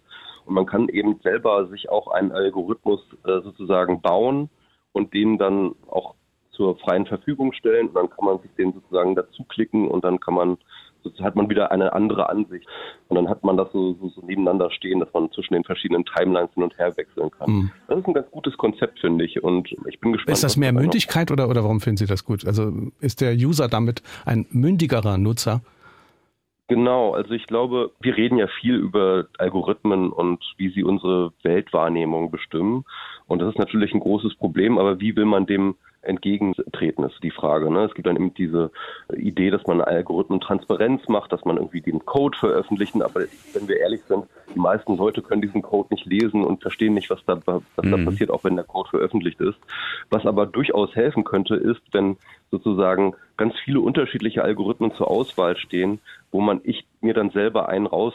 Und 0.45 0.53
man 0.55 0.65
kann 0.65 0.89
eben 0.89 1.19
selber 1.23 1.67
sich 1.67 1.89
auch 1.89 2.07
einen 2.07 2.31
Algorithmus 2.31 3.01
äh, 3.25 3.41
sozusagen 3.41 4.01
bauen 4.01 4.49
und 4.91 5.13
den 5.13 5.37
dann 5.37 5.75
auch 5.89 6.15
zur 6.51 6.77
freien 6.77 7.05
Verfügung 7.05 7.51
stellen 7.53 7.87
und 7.87 7.95
dann 7.95 8.09
kann 8.09 8.25
man 8.25 8.39
sich 8.39 8.51
den 8.57 8.73
sozusagen 8.73 9.15
dazu 9.15 9.43
klicken 9.43 9.87
und 9.87 10.03
dann 10.03 10.19
kann 10.19 10.35
man 10.35 10.57
hat 11.19 11.35
man 11.35 11.49
wieder 11.49 11.71
eine 11.71 11.93
andere 11.93 12.29
Ansicht. 12.29 12.65
Und 13.09 13.15
dann 13.15 13.29
hat 13.29 13.43
man 13.43 13.57
das 13.57 13.71
so, 13.71 13.93
so, 13.95 14.09
so 14.09 14.21
nebeneinander 14.25 14.71
stehen, 14.71 14.99
dass 14.99 15.11
man 15.13 15.31
zwischen 15.31 15.53
den 15.53 15.63
verschiedenen 15.63 16.05
Timelines 16.05 16.51
hin 16.53 16.63
und 16.63 16.77
her 16.77 16.95
wechseln 16.95 17.29
kann. 17.31 17.51
Mhm. 17.51 17.71
Das 17.87 17.99
ist 17.99 18.07
ein 18.07 18.13
ganz 18.13 18.31
gutes 18.31 18.57
Konzept, 18.57 18.99
finde 18.99 19.25
ich. 19.25 19.43
Und 19.43 19.69
ich 19.87 19.99
bin 19.99 20.13
gespannt. 20.13 20.33
Ist 20.33 20.43
das 20.43 20.57
mehr 20.57 20.71
Mündigkeit 20.71 21.31
oder, 21.31 21.49
oder 21.49 21.63
warum 21.63 21.81
finden 21.81 21.97
Sie 21.97 22.05
das 22.05 22.23
gut? 22.25 22.45
Also 22.45 22.71
ist 22.99 23.21
der 23.21 23.33
User 23.33 23.67
damit 23.67 24.01
ein 24.25 24.45
mündigerer 24.51 25.17
Nutzer? 25.17 25.61
Genau, 26.73 27.11
also 27.11 27.35
ich 27.35 27.45
glaube, 27.45 27.91
wir 27.99 28.17
reden 28.17 28.39
ja 28.39 28.47
viel 28.47 28.73
über 28.73 29.25
Algorithmen 29.37 30.11
und 30.11 30.43
wie 30.57 30.69
sie 30.69 30.83
unsere 30.83 31.31
Weltwahrnehmung 31.43 32.31
bestimmen. 32.31 32.83
Und 33.27 33.43
das 33.43 33.49
ist 33.49 33.59
natürlich 33.59 33.93
ein 33.93 33.99
großes 33.99 34.33
Problem, 34.33 34.79
aber 34.79 34.99
wie 34.99 35.15
will 35.15 35.25
man 35.25 35.45
dem 35.45 35.75
entgegentreten, 36.01 37.03
ist 37.03 37.21
die 37.21 37.29
Frage. 37.29 37.71
Ne? 37.71 37.83
Es 37.83 37.93
gibt 37.93 38.07
dann 38.07 38.15
eben 38.15 38.33
diese 38.33 38.71
Idee, 39.15 39.51
dass 39.51 39.67
man 39.67 39.81
Algorithmen 39.81 40.41
Transparenz 40.41 41.07
macht, 41.07 41.31
dass 41.31 41.45
man 41.45 41.57
irgendwie 41.57 41.81
den 41.81 42.05
Code 42.05 42.37
veröffentlichen, 42.39 43.03
aber 43.03 43.21
wenn 43.53 43.67
wir 43.67 43.77
ehrlich 43.77 44.01
sind, 44.07 44.25
die 44.53 44.59
meisten 44.59 44.97
Leute 44.97 45.21
können 45.21 45.43
diesen 45.43 45.61
Code 45.61 45.93
nicht 45.93 46.07
lesen 46.07 46.43
und 46.43 46.61
verstehen 46.61 46.95
nicht, 46.95 47.11
was 47.11 47.23
da, 47.25 47.39
was 47.45 47.61
mhm. 47.81 47.91
da 47.91 47.97
passiert, 47.97 48.31
auch 48.31 48.43
wenn 48.43 48.55
der 48.55 48.65
Code 48.65 48.89
veröffentlicht 48.89 49.39
ist. 49.39 49.59
Was 50.09 50.25
aber 50.25 50.47
durchaus 50.47 50.95
helfen 50.95 51.23
könnte, 51.23 51.55
ist, 51.55 51.81
wenn 51.91 52.17
sozusagen 52.51 53.15
ganz 53.37 53.53
viele 53.63 53.79
unterschiedliche 53.79 54.43
Algorithmen 54.43 54.93
zur 54.95 55.09
Auswahl 55.09 55.55
stehen, 55.57 55.99
wo 56.33 56.41
man 56.41 56.59
ich 56.63 56.85
mir 56.99 57.13
dann 57.13 57.29
selber 57.29 57.69
einen 57.69 57.87
raus 57.87 58.13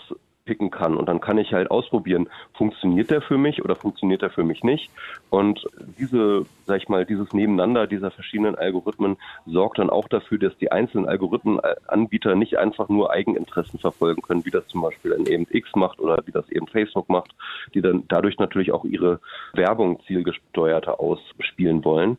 picken 0.49 0.71
kann. 0.71 0.97
Und 0.97 1.07
dann 1.11 1.21
kann 1.21 1.37
ich 1.37 1.53
halt 1.53 1.71
ausprobieren, 1.71 2.31
funktioniert 2.55 3.11
der 3.11 3.21
für 3.21 3.37
mich 3.37 3.63
oder 3.63 3.77
funktioniert 3.77 4.23
der 4.23 4.31
für 4.31 4.45
mich 4.45 4.65
nicht. 4.65 4.91
Und 5.29 5.67
diese, 5.99 6.47
sag 6.65 6.79
ich 6.79 6.89
mal, 6.89 7.05
dieses 7.05 7.35
Nebeneinander 7.35 7.87
dieser 7.87 8.11
verschiedenen 8.11 8.55
Algorithmen 8.55 9.19
sorgt 9.45 9.79
dann 9.79 9.91
auch 9.91 10.09
dafür, 10.09 10.39
dass 10.39 10.57
die 10.57 10.73
einzelnen 10.73 11.07
Algorithmenanbieter 11.07 12.35
nicht 12.35 12.57
einfach 12.57 12.89
nur 12.89 13.13
Eigeninteressen 13.13 13.79
verfolgen 13.79 14.23
können, 14.23 14.47
wie 14.47 14.51
das 14.51 14.67
zum 14.69 14.81
Beispiel 14.81 15.13
ein 15.13 15.27
eben 15.27 15.47
X 15.51 15.77
macht 15.77 16.01
oder 16.01 16.17
wie 16.25 16.33
das 16.33 16.49
eben 16.49 16.67
Facebook 16.67 17.11
macht, 17.11 17.35
die 17.75 17.83
dann 17.83 18.05
dadurch 18.09 18.39
natürlich 18.39 18.73
auch 18.73 18.87
ihre 18.87 19.21
Werbung 19.53 20.01
zielgesteuerter 20.07 20.99
ausspielen 20.99 21.85
wollen. 21.85 22.17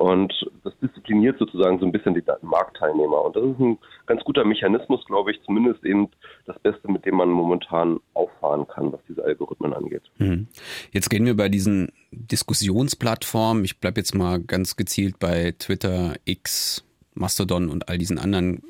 Und 0.00 0.32
das 0.64 0.72
diszipliniert 0.78 1.38
sozusagen 1.38 1.78
so 1.78 1.84
ein 1.84 1.92
bisschen 1.92 2.14
die 2.14 2.22
Marktteilnehmer. 2.40 3.22
Und 3.22 3.36
das 3.36 3.44
ist 3.44 3.60
ein 3.60 3.78
ganz 4.06 4.24
guter 4.24 4.46
Mechanismus, 4.46 5.04
glaube 5.04 5.30
ich, 5.30 5.42
zumindest 5.44 5.84
eben 5.84 6.08
das 6.46 6.58
Beste, 6.60 6.90
mit 6.90 7.04
dem 7.04 7.16
man 7.16 7.28
momentan 7.28 8.00
auffahren 8.14 8.66
kann, 8.66 8.90
was 8.94 9.00
diese 9.06 9.22
Algorithmen 9.22 9.74
angeht. 9.74 10.00
Mhm. 10.16 10.46
Jetzt 10.90 11.10
gehen 11.10 11.26
wir 11.26 11.36
bei 11.36 11.50
diesen 11.50 11.92
Diskussionsplattformen, 12.12 13.62
ich 13.62 13.78
bleibe 13.78 14.00
jetzt 14.00 14.14
mal 14.14 14.40
ganz 14.40 14.74
gezielt 14.74 15.18
bei 15.18 15.52
Twitter, 15.58 16.14
X, 16.24 16.82
Mastodon 17.12 17.68
und 17.68 17.90
all 17.90 17.98
diesen 17.98 18.18
anderen 18.18 18.62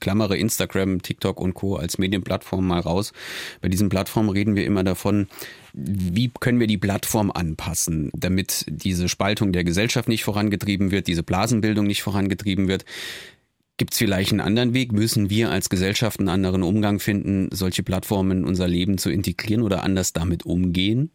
klammere 0.00 0.36
Instagram, 0.36 1.02
TikTok 1.02 1.40
und 1.40 1.54
Co. 1.54 1.76
als 1.76 1.98
Medienplattform 1.98 2.66
mal 2.66 2.80
raus. 2.80 3.12
Bei 3.60 3.68
diesen 3.68 3.88
Plattformen 3.88 4.28
reden 4.28 4.56
wir 4.56 4.64
immer 4.64 4.84
davon, 4.84 5.28
wie 5.72 6.30
können 6.40 6.60
wir 6.60 6.66
die 6.66 6.78
Plattform 6.78 7.30
anpassen, 7.30 8.10
damit 8.14 8.64
diese 8.68 9.08
Spaltung 9.08 9.52
der 9.52 9.64
Gesellschaft 9.64 10.08
nicht 10.08 10.24
vorangetrieben 10.24 10.90
wird, 10.90 11.06
diese 11.06 11.22
Blasenbildung 11.22 11.86
nicht 11.86 12.02
vorangetrieben 12.02 12.68
wird. 12.68 12.84
Gibt 13.78 13.92
es 13.92 13.98
vielleicht 13.98 14.30
einen 14.30 14.40
anderen 14.40 14.72
Weg? 14.72 14.92
Müssen 14.92 15.28
wir 15.28 15.50
als 15.50 15.68
Gesellschaft 15.68 16.18
einen 16.18 16.30
anderen 16.30 16.62
Umgang 16.62 16.98
finden, 16.98 17.50
solche 17.52 17.82
Plattformen 17.82 18.38
in 18.38 18.44
unser 18.44 18.68
Leben 18.68 18.96
zu 18.96 19.10
integrieren 19.10 19.62
oder 19.62 19.82
anders 19.82 20.14
damit 20.14 20.46
umgehen? 20.46 21.10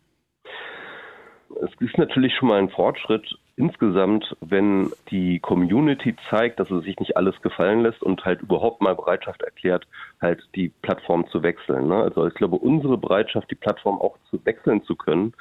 Es 1.64 1.70
ist 1.80 1.96
natürlich 2.00 2.34
schon 2.36 2.50
mal 2.50 2.58
ein 2.58 2.70
Fortschritt, 2.70 3.38
insgesamt, 3.56 4.36
wenn 4.42 4.92
die 5.12 5.40
Community 5.40 6.16
zeigt, 6.32 6.60
dass 6.60 6.72
es 6.72 6.84
sich 6.84 7.00
nicht 7.00 7.16
alles 7.16 7.40
gefallen 7.44 7.82
lässt 7.84 8.02
und 8.02 8.26
halt 8.26 8.42
überhaupt 8.42 8.82
mal 8.82 8.96
Bereitschaft 8.96 9.44
erklärt, 9.44 9.86
halt 10.20 10.42
die 10.56 10.70
Plattform 10.82 11.28
zu 11.30 11.44
wechseln. 11.44 11.88
Ne? 11.88 12.02
Also 12.02 12.26
ich 12.26 12.34
glaube, 12.34 12.56
unsere 12.56 12.98
Bereitschaft, 12.98 13.52
die 13.52 13.56
Plattform 13.56 14.02
auch 14.02 14.18
zu 14.32 14.44
wechseln 14.44 14.84
zu 14.86 14.96
können, 14.96 15.34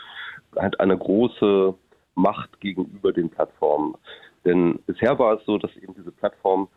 hat 0.56 0.78
eine 0.78 0.98
große 0.98 1.74
Macht 2.14 2.60
gegenüber 2.60 3.14
den 3.14 3.30
Plattformen. 3.30 3.94
Denn 4.44 4.78
bisher 4.86 5.18
war 5.18 5.38
es 5.38 5.44
so, 5.46 5.56
dass 5.56 5.74
eben 5.76 5.94
diese 5.94 6.12
Plattformen 6.12 6.68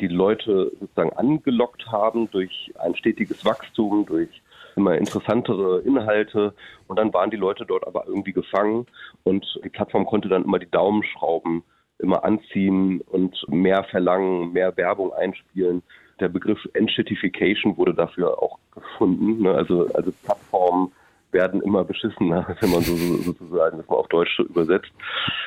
die 0.00 0.08
Leute 0.08 0.72
sozusagen 0.80 1.12
angelockt 1.12 1.86
haben 1.86 2.28
durch 2.32 2.72
ein 2.78 2.96
stetiges 2.96 3.44
Wachstum, 3.44 4.04
durch 4.06 4.42
immer 4.76 4.96
interessantere 4.96 5.80
Inhalte 5.80 6.54
und 6.86 6.98
dann 6.98 7.12
waren 7.12 7.30
die 7.30 7.36
Leute 7.36 7.64
dort 7.66 7.86
aber 7.86 8.06
irgendwie 8.06 8.32
gefangen 8.32 8.86
und 9.24 9.60
die 9.64 9.68
Plattform 9.68 10.06
konnte 10.06 10.28
dann 10.28 10.44
immer 10.44 10.58
die 10.58 10.70
Daumenschrauben 10.70 11.62
immer 12.00 12.24
anziehen 12.24 13.00
und 13.02 13.44
mehr 13.48 13.84
verlangen, 13.84 14.52
mehr 14.52 14.76
Werbung 14.76 15.12
einspielen. 15.12 15.82
Der 16.18 16.28
Begriff 16.28 16.58
Enshittification 16.74 17.76
wurde 17.76 17.94
dafür 17.94 18.42
auch 18.42 18.58
gefunden. 18.74 19.42
Ne? 19.42 19.54
Also, 19.54 19.88
also 19.94 20.12
Plattformen 20.24 20.92
werden 21.32 21.60
immer 21.62 21.84
beschissener, 21.84 22.56
wenn 22.60 22.70
man 22.70 22.82
so, 22.82 22.96
sozusagen 22.96 23.78
das 23.78 23.88
mal 23.88 23.96
auf 23.96 24.08
Deutsch 24.08 24.38
übersetzt. 24.38 24.90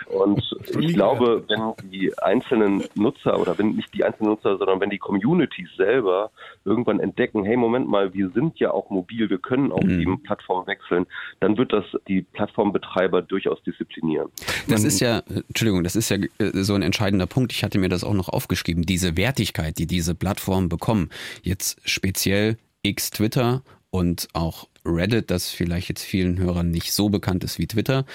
Und 0.08 0.42
ich 0.80 0.94
glaube, 0.94 1.44
wenn 1.48 1.90
die 1.90 2.18
einzelnen 2.20 2.84
Nutzer 2.96 3.40
oder 3.40 3.58
wenn 3.58 3.72
nicht 3.72 3.94
die 3.94 4.04
einzelnen 4.04 4.32
Nutzer, 4.32 4.58
sondern 4.58 4.80
wenn 4.80 4.90
die 4.90 4.98
Communities 4.98 5.70
selber 5.78 6.32
irgendwann 6.66 7.00
entdecken, 7.00 7.44
hey, 7.44 7.58
Moment 7.58 7.88
mal, 7.88 8.14
wir 8.14 8.30
sind 8.30 8.60
ja 8.60 8.72
auch 8.72 8.90
mobil, 8.90 9.30
wir 9.30 9.40
können 9.40 9.72
auch 9.72 9.84
mhm. 9.84 10.00
die 10.00 10.18
Plattform 10.24 10.68
wechseln, 10.68 11.06
dann 11.40 11.58
wird 11.58 11.74
das 11.74 11.86
die 12.08 12.22
Plattformbetreiber 12.22 13.22
durchaus 13.22 13.62
disziplinieren. 13.64 14.30
Das 14.68 14.84
ist 14.84 15.00
ja, 15.00 15.22
Entschuldigung, 15.48 15.84
das 15.84 15.96
ist 15.96 16.10
ja 16.10 16.18
äh, 16.18 16.52
so 16.54 16.74
ein 16.74 16.82
entscheidender 16.82 17.28
Punkt. 17.28 17.52
Ich 17.52 17.64
hatte 17.64 17.80
mir 17.80 17.90
das 17.90 18.04
auch 18.04 18.14
noch 18.14 18.30
aufgeschrieben. 18.30 18.84
Diese 18.84 19.18
Wertigkeit, 19.18 19.78
die 19.78 19.88
diese 19.88 20.16
Plattformen 20.16 20.70
bekommen, 20.70 21.10
jetzt 21.42 21.80
speziell 21.88 22.58
X 22.84 23.12
Twitter 23.12 23.64
und 23.94 24.28
auch 24.34 24.68
Reddit, 24.84 25.30
das 25.30 25.50
vielleicht 25.50 25.88
jetzt 25.88 26.02
vielen 26.02 26.40
Hörern 26.40 26.72
nicht 26.72 26.92
so 26.94 27.10
bekannt 27.10 27.44
ist 27.44 27.60
wie 27.60 27.68
Twitter. 27.68 28.06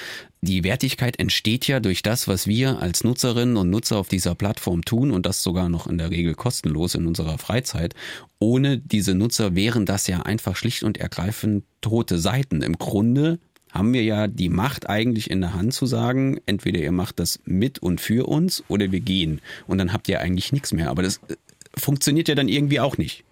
Die 0.41 0.65
Wertigkeit 0.65 1.21
entsteht 1.21 1.69
ja 1.69 1.79
durch 1.79 2.03
das, 2.03 2.27
was 2.27 2.49
wir 2.49 2.81
als 2.83 3.05
Nutzerinnen 3.05 3.57
und 3.57 3.71
Nutzer 3.71 3.97
auf 3.97 4.09
dieser 4.09 4.35
Plattform 4.35 4.85
tun 4.85 5.13
und 5.13 5.25
das 5.25 5.45
sogar 5.45 5.69
noch 5.69 5.87
in 5.87 5.97
der 5.97 6.11
Regel 6.11 6.35
kostenlos 6.35 6.97
in 6.97 7.07
unserer 7.07 7.39
Freizeit. 7.39 7.95
Ohne 8.41 8.79
diese 8.79 9.15
Nutzer 9.15 9.55
wären 9.55 9.87
das 9.87 10.09
ja 10.09 10.23
einfach 10.23 10.57
schlicht 10.57 10.83
und 10.83 10.99
ergreifend 10.99 11.63
tote 11.81 12.19
Seiten. 12.19 12.61
Im 12.63 12.77
Grunde 12.77 13.39
haben 13.71 13.93
wir 13.93 14.03
ja 14.03 14.27
die 14.27 14.49
Macht 14.49 14.89
eigentlich 14.89 15.31
in 15.31 15.41
der 15.41 15.55
Hand 15.55 15.75
zu 15.75 15.87
sagen, 15.87 16.41
entweder 16.47 16.81
ihr 16.81 16.93
macht 16.93 17.21
das 17.21 17.39
mit 17.45 17.79
und 17.79 18.01
für 18.01 18.27
uns 18.27 18.65
oder 18.67 18.91
wir 18.91 19.01
gehen. 19.01 19.41
Und 19.69 19.79
dann 19.79 19.93
habt 19.93 20.09
ihr 20.09 20.21
eigentlich 20.21 20.51
nichts 20.51 20.73
mehr. 20.73 20.91
Aber 20.91 21.05
das 21.05 21.19
äh, 21.29 21.37
funktioniert 21.77 22.27
ja 22.27 22.35
dann 22.35 22.49
irgendwie 22.49 22.81
auch 22.81 22.99
nicht. 22.99 23.23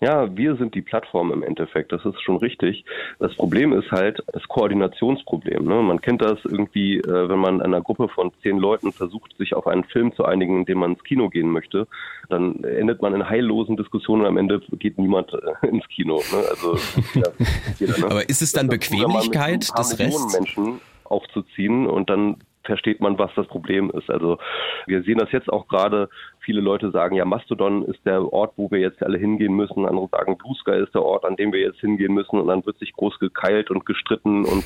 Ja, 0.00 0.34
wir 0.34 0.56
sind 0.56 0.74
die 0.74 0.80
Plattform 0.80 1.30
im 1.30 1.42
Endeffekt, 1.42 1.92
das 1.92 2.04
ist 2.06 2.22
schon 2.22 2.38
richtig. 2.38 2.86
Das 3.18 3.34
Problem 3.36 3.74
ist 3.74 3.90
halt 3.90 4.22
das 4.32 4.42
Koordinationsproblem. 4.48 5.64
Ne? 5.64 5.82
Man 5.82 6.00
kennt 6.00 6.22
das 6.22 6.38
irgendwie, 6.44 6.96
äh, 6.98 7.28
wenn 7.28 7.38
man 7.38 7.56
in 7.56 7.62
einer 7.62 7.82
Gruppe 7.82 8.08
von 8.08 8.32
zehn 8.42 8.56
Leuten 8.56 8.92
versucht, 8.92 9.36
sich 9.36 9.54
auf 9.54 9.66
einen 9.66 9.84
Film 9.84 10.14
zu 10.14 10.24
einigen, 10.24 10.60
in 10.60 10.64
dem 10.64 10.78
man 10.78 10.92
ins 10.92 11.04
Kino 11.04 11.28
gehen 11.28 11.50
möchte, 11.50 11.86
dann 12.30 12.64
endet 12.64 13.02
man 13.02 13.14
in 13.14 13.28
heillosen 13.28 13.76
Diskussionen 13.76 14.22
und 14.22 14.28
am 14.28 14.36
Ende 14.38 14.60
geht 14.78 14.98
niemand 14.98 15.34
äh, 15.34 15.66
ins 15.66 15.86
Kino. 15.88 16.22
Ne? 16.32 16.44
Also, 16.48 16.76
ja, 17.14 17.26
jeder, 17.78 17.98
ne? 17.98 18.06
Aber 18.06 18.28
ist 18.28 18.40
es 18.40 18.52
dann 18.52 18.68
Bequemlichkeit 18.68 19.68
des 19.78 19.98
Rests? 19.98 20.32
Menschen 20.32 20.80
aufzuziehen 21.04 21.86
und 21.86 22.08
dann 22.08 22.36
versteht 22.64 23.00
man, 23.00 23.18
was 23.18 23.30
das 23.34 23.46
Problem 23.46 23.90
ist. 23.90 24.10
Also 24.10 24.38
wir 24.86 25.02
sehen 25.02 25.18
das 25.18 25.32
jetzt 25.32 25.50
auch 25.50 25.66
gerade 25.68 26.08
Viele 26.42 26.60
Leute 26.60 26.90
sagen, 26.90 27.16
ja, 27.16 27.24
Mastodon 27.24 27.84
ist 27.84 28.00
der 28.04 28.32
Ort, 28.32 28.54
wo 28.56 28.70
wir 28.70 28.78
jetzt 28.78 29.02
alle 29.02 29.18
hingehen 29.18 29.54
müssen. 29.54 29.86
Andere 29.86 30.08
sagen, 30.10 30.38
Blue 30.38 30.54
Sky 30.56 30.82
ist 30.82 30.94
der 30.94 31.02
Ort, 31.02 31.24
an 31.24 31.36
dem 31.36 31.52
wir 31.52 31.60
jetzt 31.60 31.80
hingehen 31.80 32.14
müssen. 32.14 32.40
Und 32.40 32.48
dann 32.48 32.64
wird 32.64 32.78
sich 32.78 32.92
groß 32.92 33.18
gekeilt 33.18 33.70
und 33.70 33.84
gestritten. 33.86 34.44
Und 34.44 34.64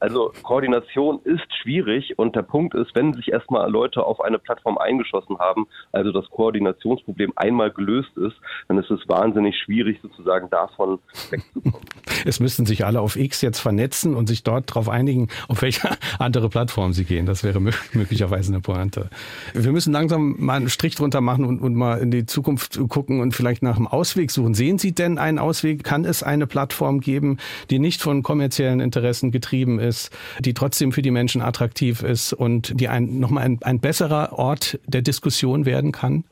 also 0.00 0.32
Koordination 0.42 1.20
ist 1.24 1.46
schwierig. 1.62 2.18
Und 2.18 2.34
der 2.34 2.42
Punkt 2.42 2.74
ist, 2.74 2.94
wenn 2.94 3.12
sich 3.14 3.28
erstmal 3.28 3.70
Leute 3.70 4.04
auf 4.04 4.20
eine 4.20 4.38
Plattform 4.38 4.78
eingeschossen 4.78 5.38
haben, 5.38 5.66
also 5.92 6.12
das 6.12 6.28
Koordinationsproblem 6.30 7.32
einmal 7.36 7.70
gelöst 7.70 8.16
ist, 8.16 8.36
dann 8.68 8.78
ist 8.78 8.90
es 8.90 9.00
wahnsinnig 9.08 9.56
schwierig, 9.58 9.98
sozusagen 10.02 10.48
davon 10.50 10.98
wegzukommen. 11.30 11.80
Es 12.24 12.38
müssten 12.38 12.66
sich 12.66 12.84
alle 12.84 13.00
auf 13.00 13.16
X 13.16 13.40
jetzt 13.42 13.58
vernetzen 13.58 14.14
und 14.14 14.28
sich 14.28 14.44
dort 14.44 14.70
darauf 14.70 14.88
einigen, 14.88 15.28
auf 15.48 15.62
welche 15.62 15.88
andere 16.18 16.48
Plattform 16.48 16.92
sie 16.92 17.04
gehen. 17.04 17.26
das 17.26 17.42
wäre 17.42 17.60
möglicherweise 17.60 18.52
eine 18.52 18.60
Pointe. 18.60 19.10
Wir 19.54 19.72
müssen 19.72 19.92
langsam 19.92 20.36
mal 20.38 20.54
einen 20.54 20.68
Strich 20.68 20.94
drunter 21.02 21.20
machen 21.20 21.44
und, 21.44 21.60
und 21.60 21.74
mal 21.74 21.98
in 21.98 22.10
die 22.10 22.26
Zukunft 22.26 22.78
gucken 22.88 23.20
und 23.20 23.34
vielleicht 23.34 23.62
nach 23.62 23.76
einem 23.76 23.86
Ausweg 23.86 24.30
suchen. 24.30 24.54
Sehen 24.54 24.78
Sie 24.78 24.94
denn 24.94 25.18
einen 25.18 25.38
Ausweg? 25.38 25.84
Kann 25.84 26.04
es 26.04 26.22
eine 26.22 26.46
Plattform 26.46 27.00
geben, 27.00 27.38
die 27.70 27.78
nicht 27.78 28.00
von 28.00 28.22
kommerziellen 28.22 28.80
Interessen 28.80 29.30
getrieben 29.32 29.78
ist, 29.78 30.16
die 30.40 30.54
trotzdem 30.54 30.92
für 30.92 31.02
die 31.02 31.10
Menschen 31.10 31.42
attraktiv 31.42 32.02
ist 32.02 32.32
und 32.32 32.80
die 32.80 32.88
ein, 32.88 33.18
nochmal 33.18 33.44
ein, 33.44 33.58
ein 33.62 33.80
besserer 33.80 34.32
Ort 34.38 34.78
der 34.86 35.02
Diskussion 35.02 35.66
werden 35.66 35.92
kann? 35.92 36.24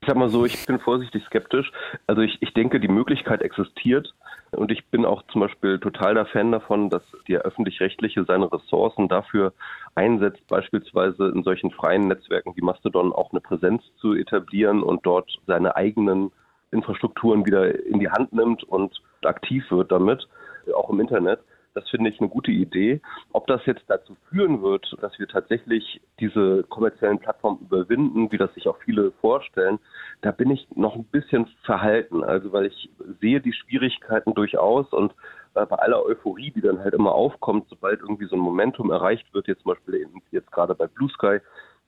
Ich 0.00 0.06
sag 0.06 0.16
mal 0.16 0.28
so, 0.28 0.44
ich 0.44 0.64
bin 0.66 0.78
vorsichtig 0.78 1.24
skeptisch. 1.26 1.70
Also 2.06 2.22
ich, 2.22 2.38
ich 2.40 2.54
denke, 2.54 2.78
die 2.78 2.88
Möglichkeit 2.88 3.42
existiert. 3.42 4.14
Und 4.52 4.70
ich 4.70 4.86
bin 4.86 5.04
auch 5.04 5.22
zum 5.30 5.42
Beispiel 5.42 5.78
total 5.78 6.14
der 6.14 6.26
Fan 6.26 6.52
davon, 6.52 6.88
dass 6.88 7.02
der 7.28 7.42
öffentlich-rechtliche 7.42 8.24
seine 8.24 8.50
Ressourcen 8.50 9.08
dafür 9.08 9.52
einsetzt, 9.94 10.46
beispielsweise 10.48 11.28
in 11.28 11.42
solchen 11.42 11.70
freien 11.70 12.08
Netzwerken 12.08 12.56
wie 12.56 12.62
Mastodon 12.62 13.12
auch 13.12 13.30
eine 13.30 13.40
Präsenz 13.40 13.82
zu 14.00 14.14
etablieren 14.14 14.82
und 14.82 15.04
dort 15.04 15.38
seine 15.46 15.76
eigenen 15.76 16.30
Infrastrukturen 16.70 17.44
wieder 17.46 17.84
in 17.86 17.98
die 18.00 18.10
Hand 18.10 18.32
nimmt 18.32 18.64
und 18.64 19.02
aktiv 19.24 19.64
wird 19.70 19.92
damit, 19.92 20.28
auch 20.74 20.90
im 20.90 21.00
Internet. 21.00 21.40
Das 21.78 21.88
finde 21.90 22.10
ich 22.10 22.18
eine 22.18 22.28
gute 22.28 22.50
Idee. 22.50 23.00
Ob 23.32 23.46
das 23.46 23.64
jetzt 23.64 23.84
dazu 23.86 24.16
führen 24.28 24.62
wird, 24.62 24.96
dass 25.00 25.16
wir 25.20 25.28
tatsächlich 25.28 26.00
diese 26.18 26.64
kommerziellen 26.64 27.20
Plattformen 27.20 27.60
überwinden, 27.60 28.32
wie 28.32 28.36
das 28.36 28.52
sich 28.54 28.66
auch 28.66 28.78
viele 28.78 29.12
vorstellen, 29.20 29.78
da 30.20 30.32
bin 30.32 30.50
ich 30.50 30.66
noch 30.74 30.96
ein 30.96 31.04
bisschen 31.04 31.46
verhalten. 31.62 32.24
Also 32.24 32.52
weil 32.52 32.66
ich 32.66 32.90
sehe 33.20 33.40
die 33.40 33.52
Schwierigkeiten 33.52 34.34
durchaus 34.34 34.92
und 34.92 35.12
äh, 35.54 35.64
bei 35.66 35.76
aller 35.76 36.04
Euphorie, 36.04 36.50
die 36.50 36.62
dann 36.62 36.80
halt 36.80 36.94
immer 36.94 37.12
aufkommt, 37.12 37.68
sobald 37.68 38.00
irgendwie 38.00 38.26
so 38.26 38.34
ein 38.34 38.40
Momentum 38.40 38.90
erreicht 38.90 39.32
wird, 39.32 39.46
jetzt 39.46 39.62
zum 39.62 39.74
Beispiel 39.74 40.04
jetzt 40.32 40.50
gerade 40.50 40.74
bei 40.74 40.88
Blue 40.88 41.10
Sky, 41.10 41.38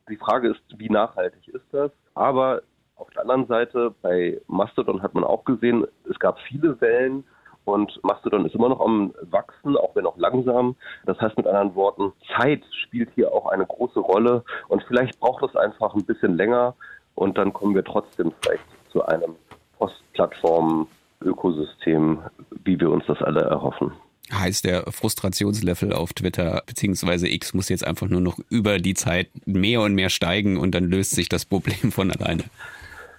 die 0.09 0.19
Frage 0.19 0.51
ist, 0.51 0.63
wie 0.79 0.89
nachhaltig 0.89 1.49
ist 1.49 1.67
das? 1.73 1.91
Aber 2.15 2.63
auf 2.95 3.11
der 3.11 3.23
anderen 3.23 3.49
Seite, 3.49 3.93
bei 4.03 4.41
Mastodon 4.47 5.03
hat 5.03 5.15
man 5.15 5.25
auch 5.25 5.45
gesehen, 5.45 5.85
es 6.09 6.19
gab 6.21 6.39
viele 6.39 6.81
Wellen, 6.81 7.25
und 7.65 7.99
Mastodon 8.03 8.47
ist 8.47 8.55
immer 8.55 8.69
noch 8.69 8.81
am 8.81 9.13
Wachsen, 9.23 9.77
auch 9.77 9.95
wenn 9.95 10.07
auch 10.07 10.17
langsam. 10.17 10.77
Das 11.07 11.21
heißt 11.21 11.37
mit 11.37 11.47
anderen 11.47 11.75
Worten, 11.75 12.13
Zeit 12.37 12.63
spielt 12.85 13.11
hier 13.15 13.33
auch 13.33 13.47
eine 13.47 13.67
große 13.67 14.01
Rolle 14.01 14.45
und 14.69 14.83
vielleicht 14.85 15.19
braucht 15.21 15.45
es 15.45 15.57
einfach 15.57 15.95
ein 15.95 16.05
bisschen 16.05 16.37
länger 16.37 16.75
und 17.15 17.39
dann 17.39 17.53
kommen 17.53 17.75
wir 17.75 17.85
trotzdem 17.85 18.33
vielleicht 18.43 18.65
zu 18.91 19.05
einem 19.05 19.37
Postplattform-Ökosystem, 19.79 22.19
wie 22.65 22.81
wir 22.81 22.91
uns 22.91 23.05
das 23.07 23.23
alle 23.23 23.43
erhoffen. 23.43 23.93
Heißt, 24.33 24.65
der 24.65 24.85
Frustrationslevel 24.91 25.93
auf 25.93 26.13
Twitter 26.13 26.63
bzw. 26.67 27.33
X 27.35 27.53
muss 27.53 27.69
jetzt 27.69 27.85
einfach 27.87 28.09
nur 28.09 28.21
noch 28.21 28.39
über 28.49 28.79
die 28.79 28.95
Zeit 28.95 29.29
mehr 29.45 29.81
und 29.81 29.95
mehr 29.95 30.09
steigen 30.09 30.57
und 30.57 30.73
dann 30.73 30.85
löst 30.85 31.11
sich 31.13 31.29
das 31.29 31.45
Problem 31.45 31.91
von 31.93 32.13
alleine. 32.13 32.45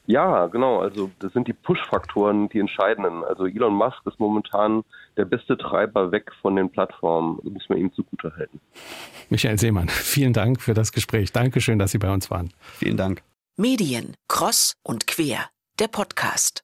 Ja, 0.08 0.48
genau. 0.48 0.79
Also 0.79 1.12
das 1.20 1.31
sind 1.34 1.48
die 1.48 1.53
Push-Faktoren, 1.53 2.50
die 2.50 2.60
entscheidenden. 2.60 3.24
Also 3.24 3.46
Elon 3.46 3.74
Musk 3.74 4.00
ist 4.05 4.20
momentan 4.20 4.84
der 5.17 5.25
beste 5.25 5.58
Treiber 5.58 6.12
weg 6.12 6.31
von 6.41 6.55
den 6.55 6.70
Plattformen. 6.70 7.39
Das 7.43 7.53
muss 7.53 7.70
man 7.70 7.77
ihm 7.77 7.93
zugute 7.93 8.36
halten. 8.36 8.60
Michael 9.29 9.58
Seemann, 9.58 9.89
vielen 9.89 10.34
Dank 10.34 10.62
für 10.62 10.74
das 10.74 10.91
Gespräch. 10.91 11.31
Dankeschön, 11.31 11.79
dass 11.79 11.91
Sie 11.91 12.00
bei 12.00 12.12
uns 12.12 12.31
waren. 12.31 12.51
Vielen 12.60 12.98
Dank. 12.98 13.22
Medien, 13.58 14.15
Cross 14.27 14.75
und 14.84 15.08
Quer, 15.08 15.46
der 15.79 15.88
Podcast. 15.88 16.63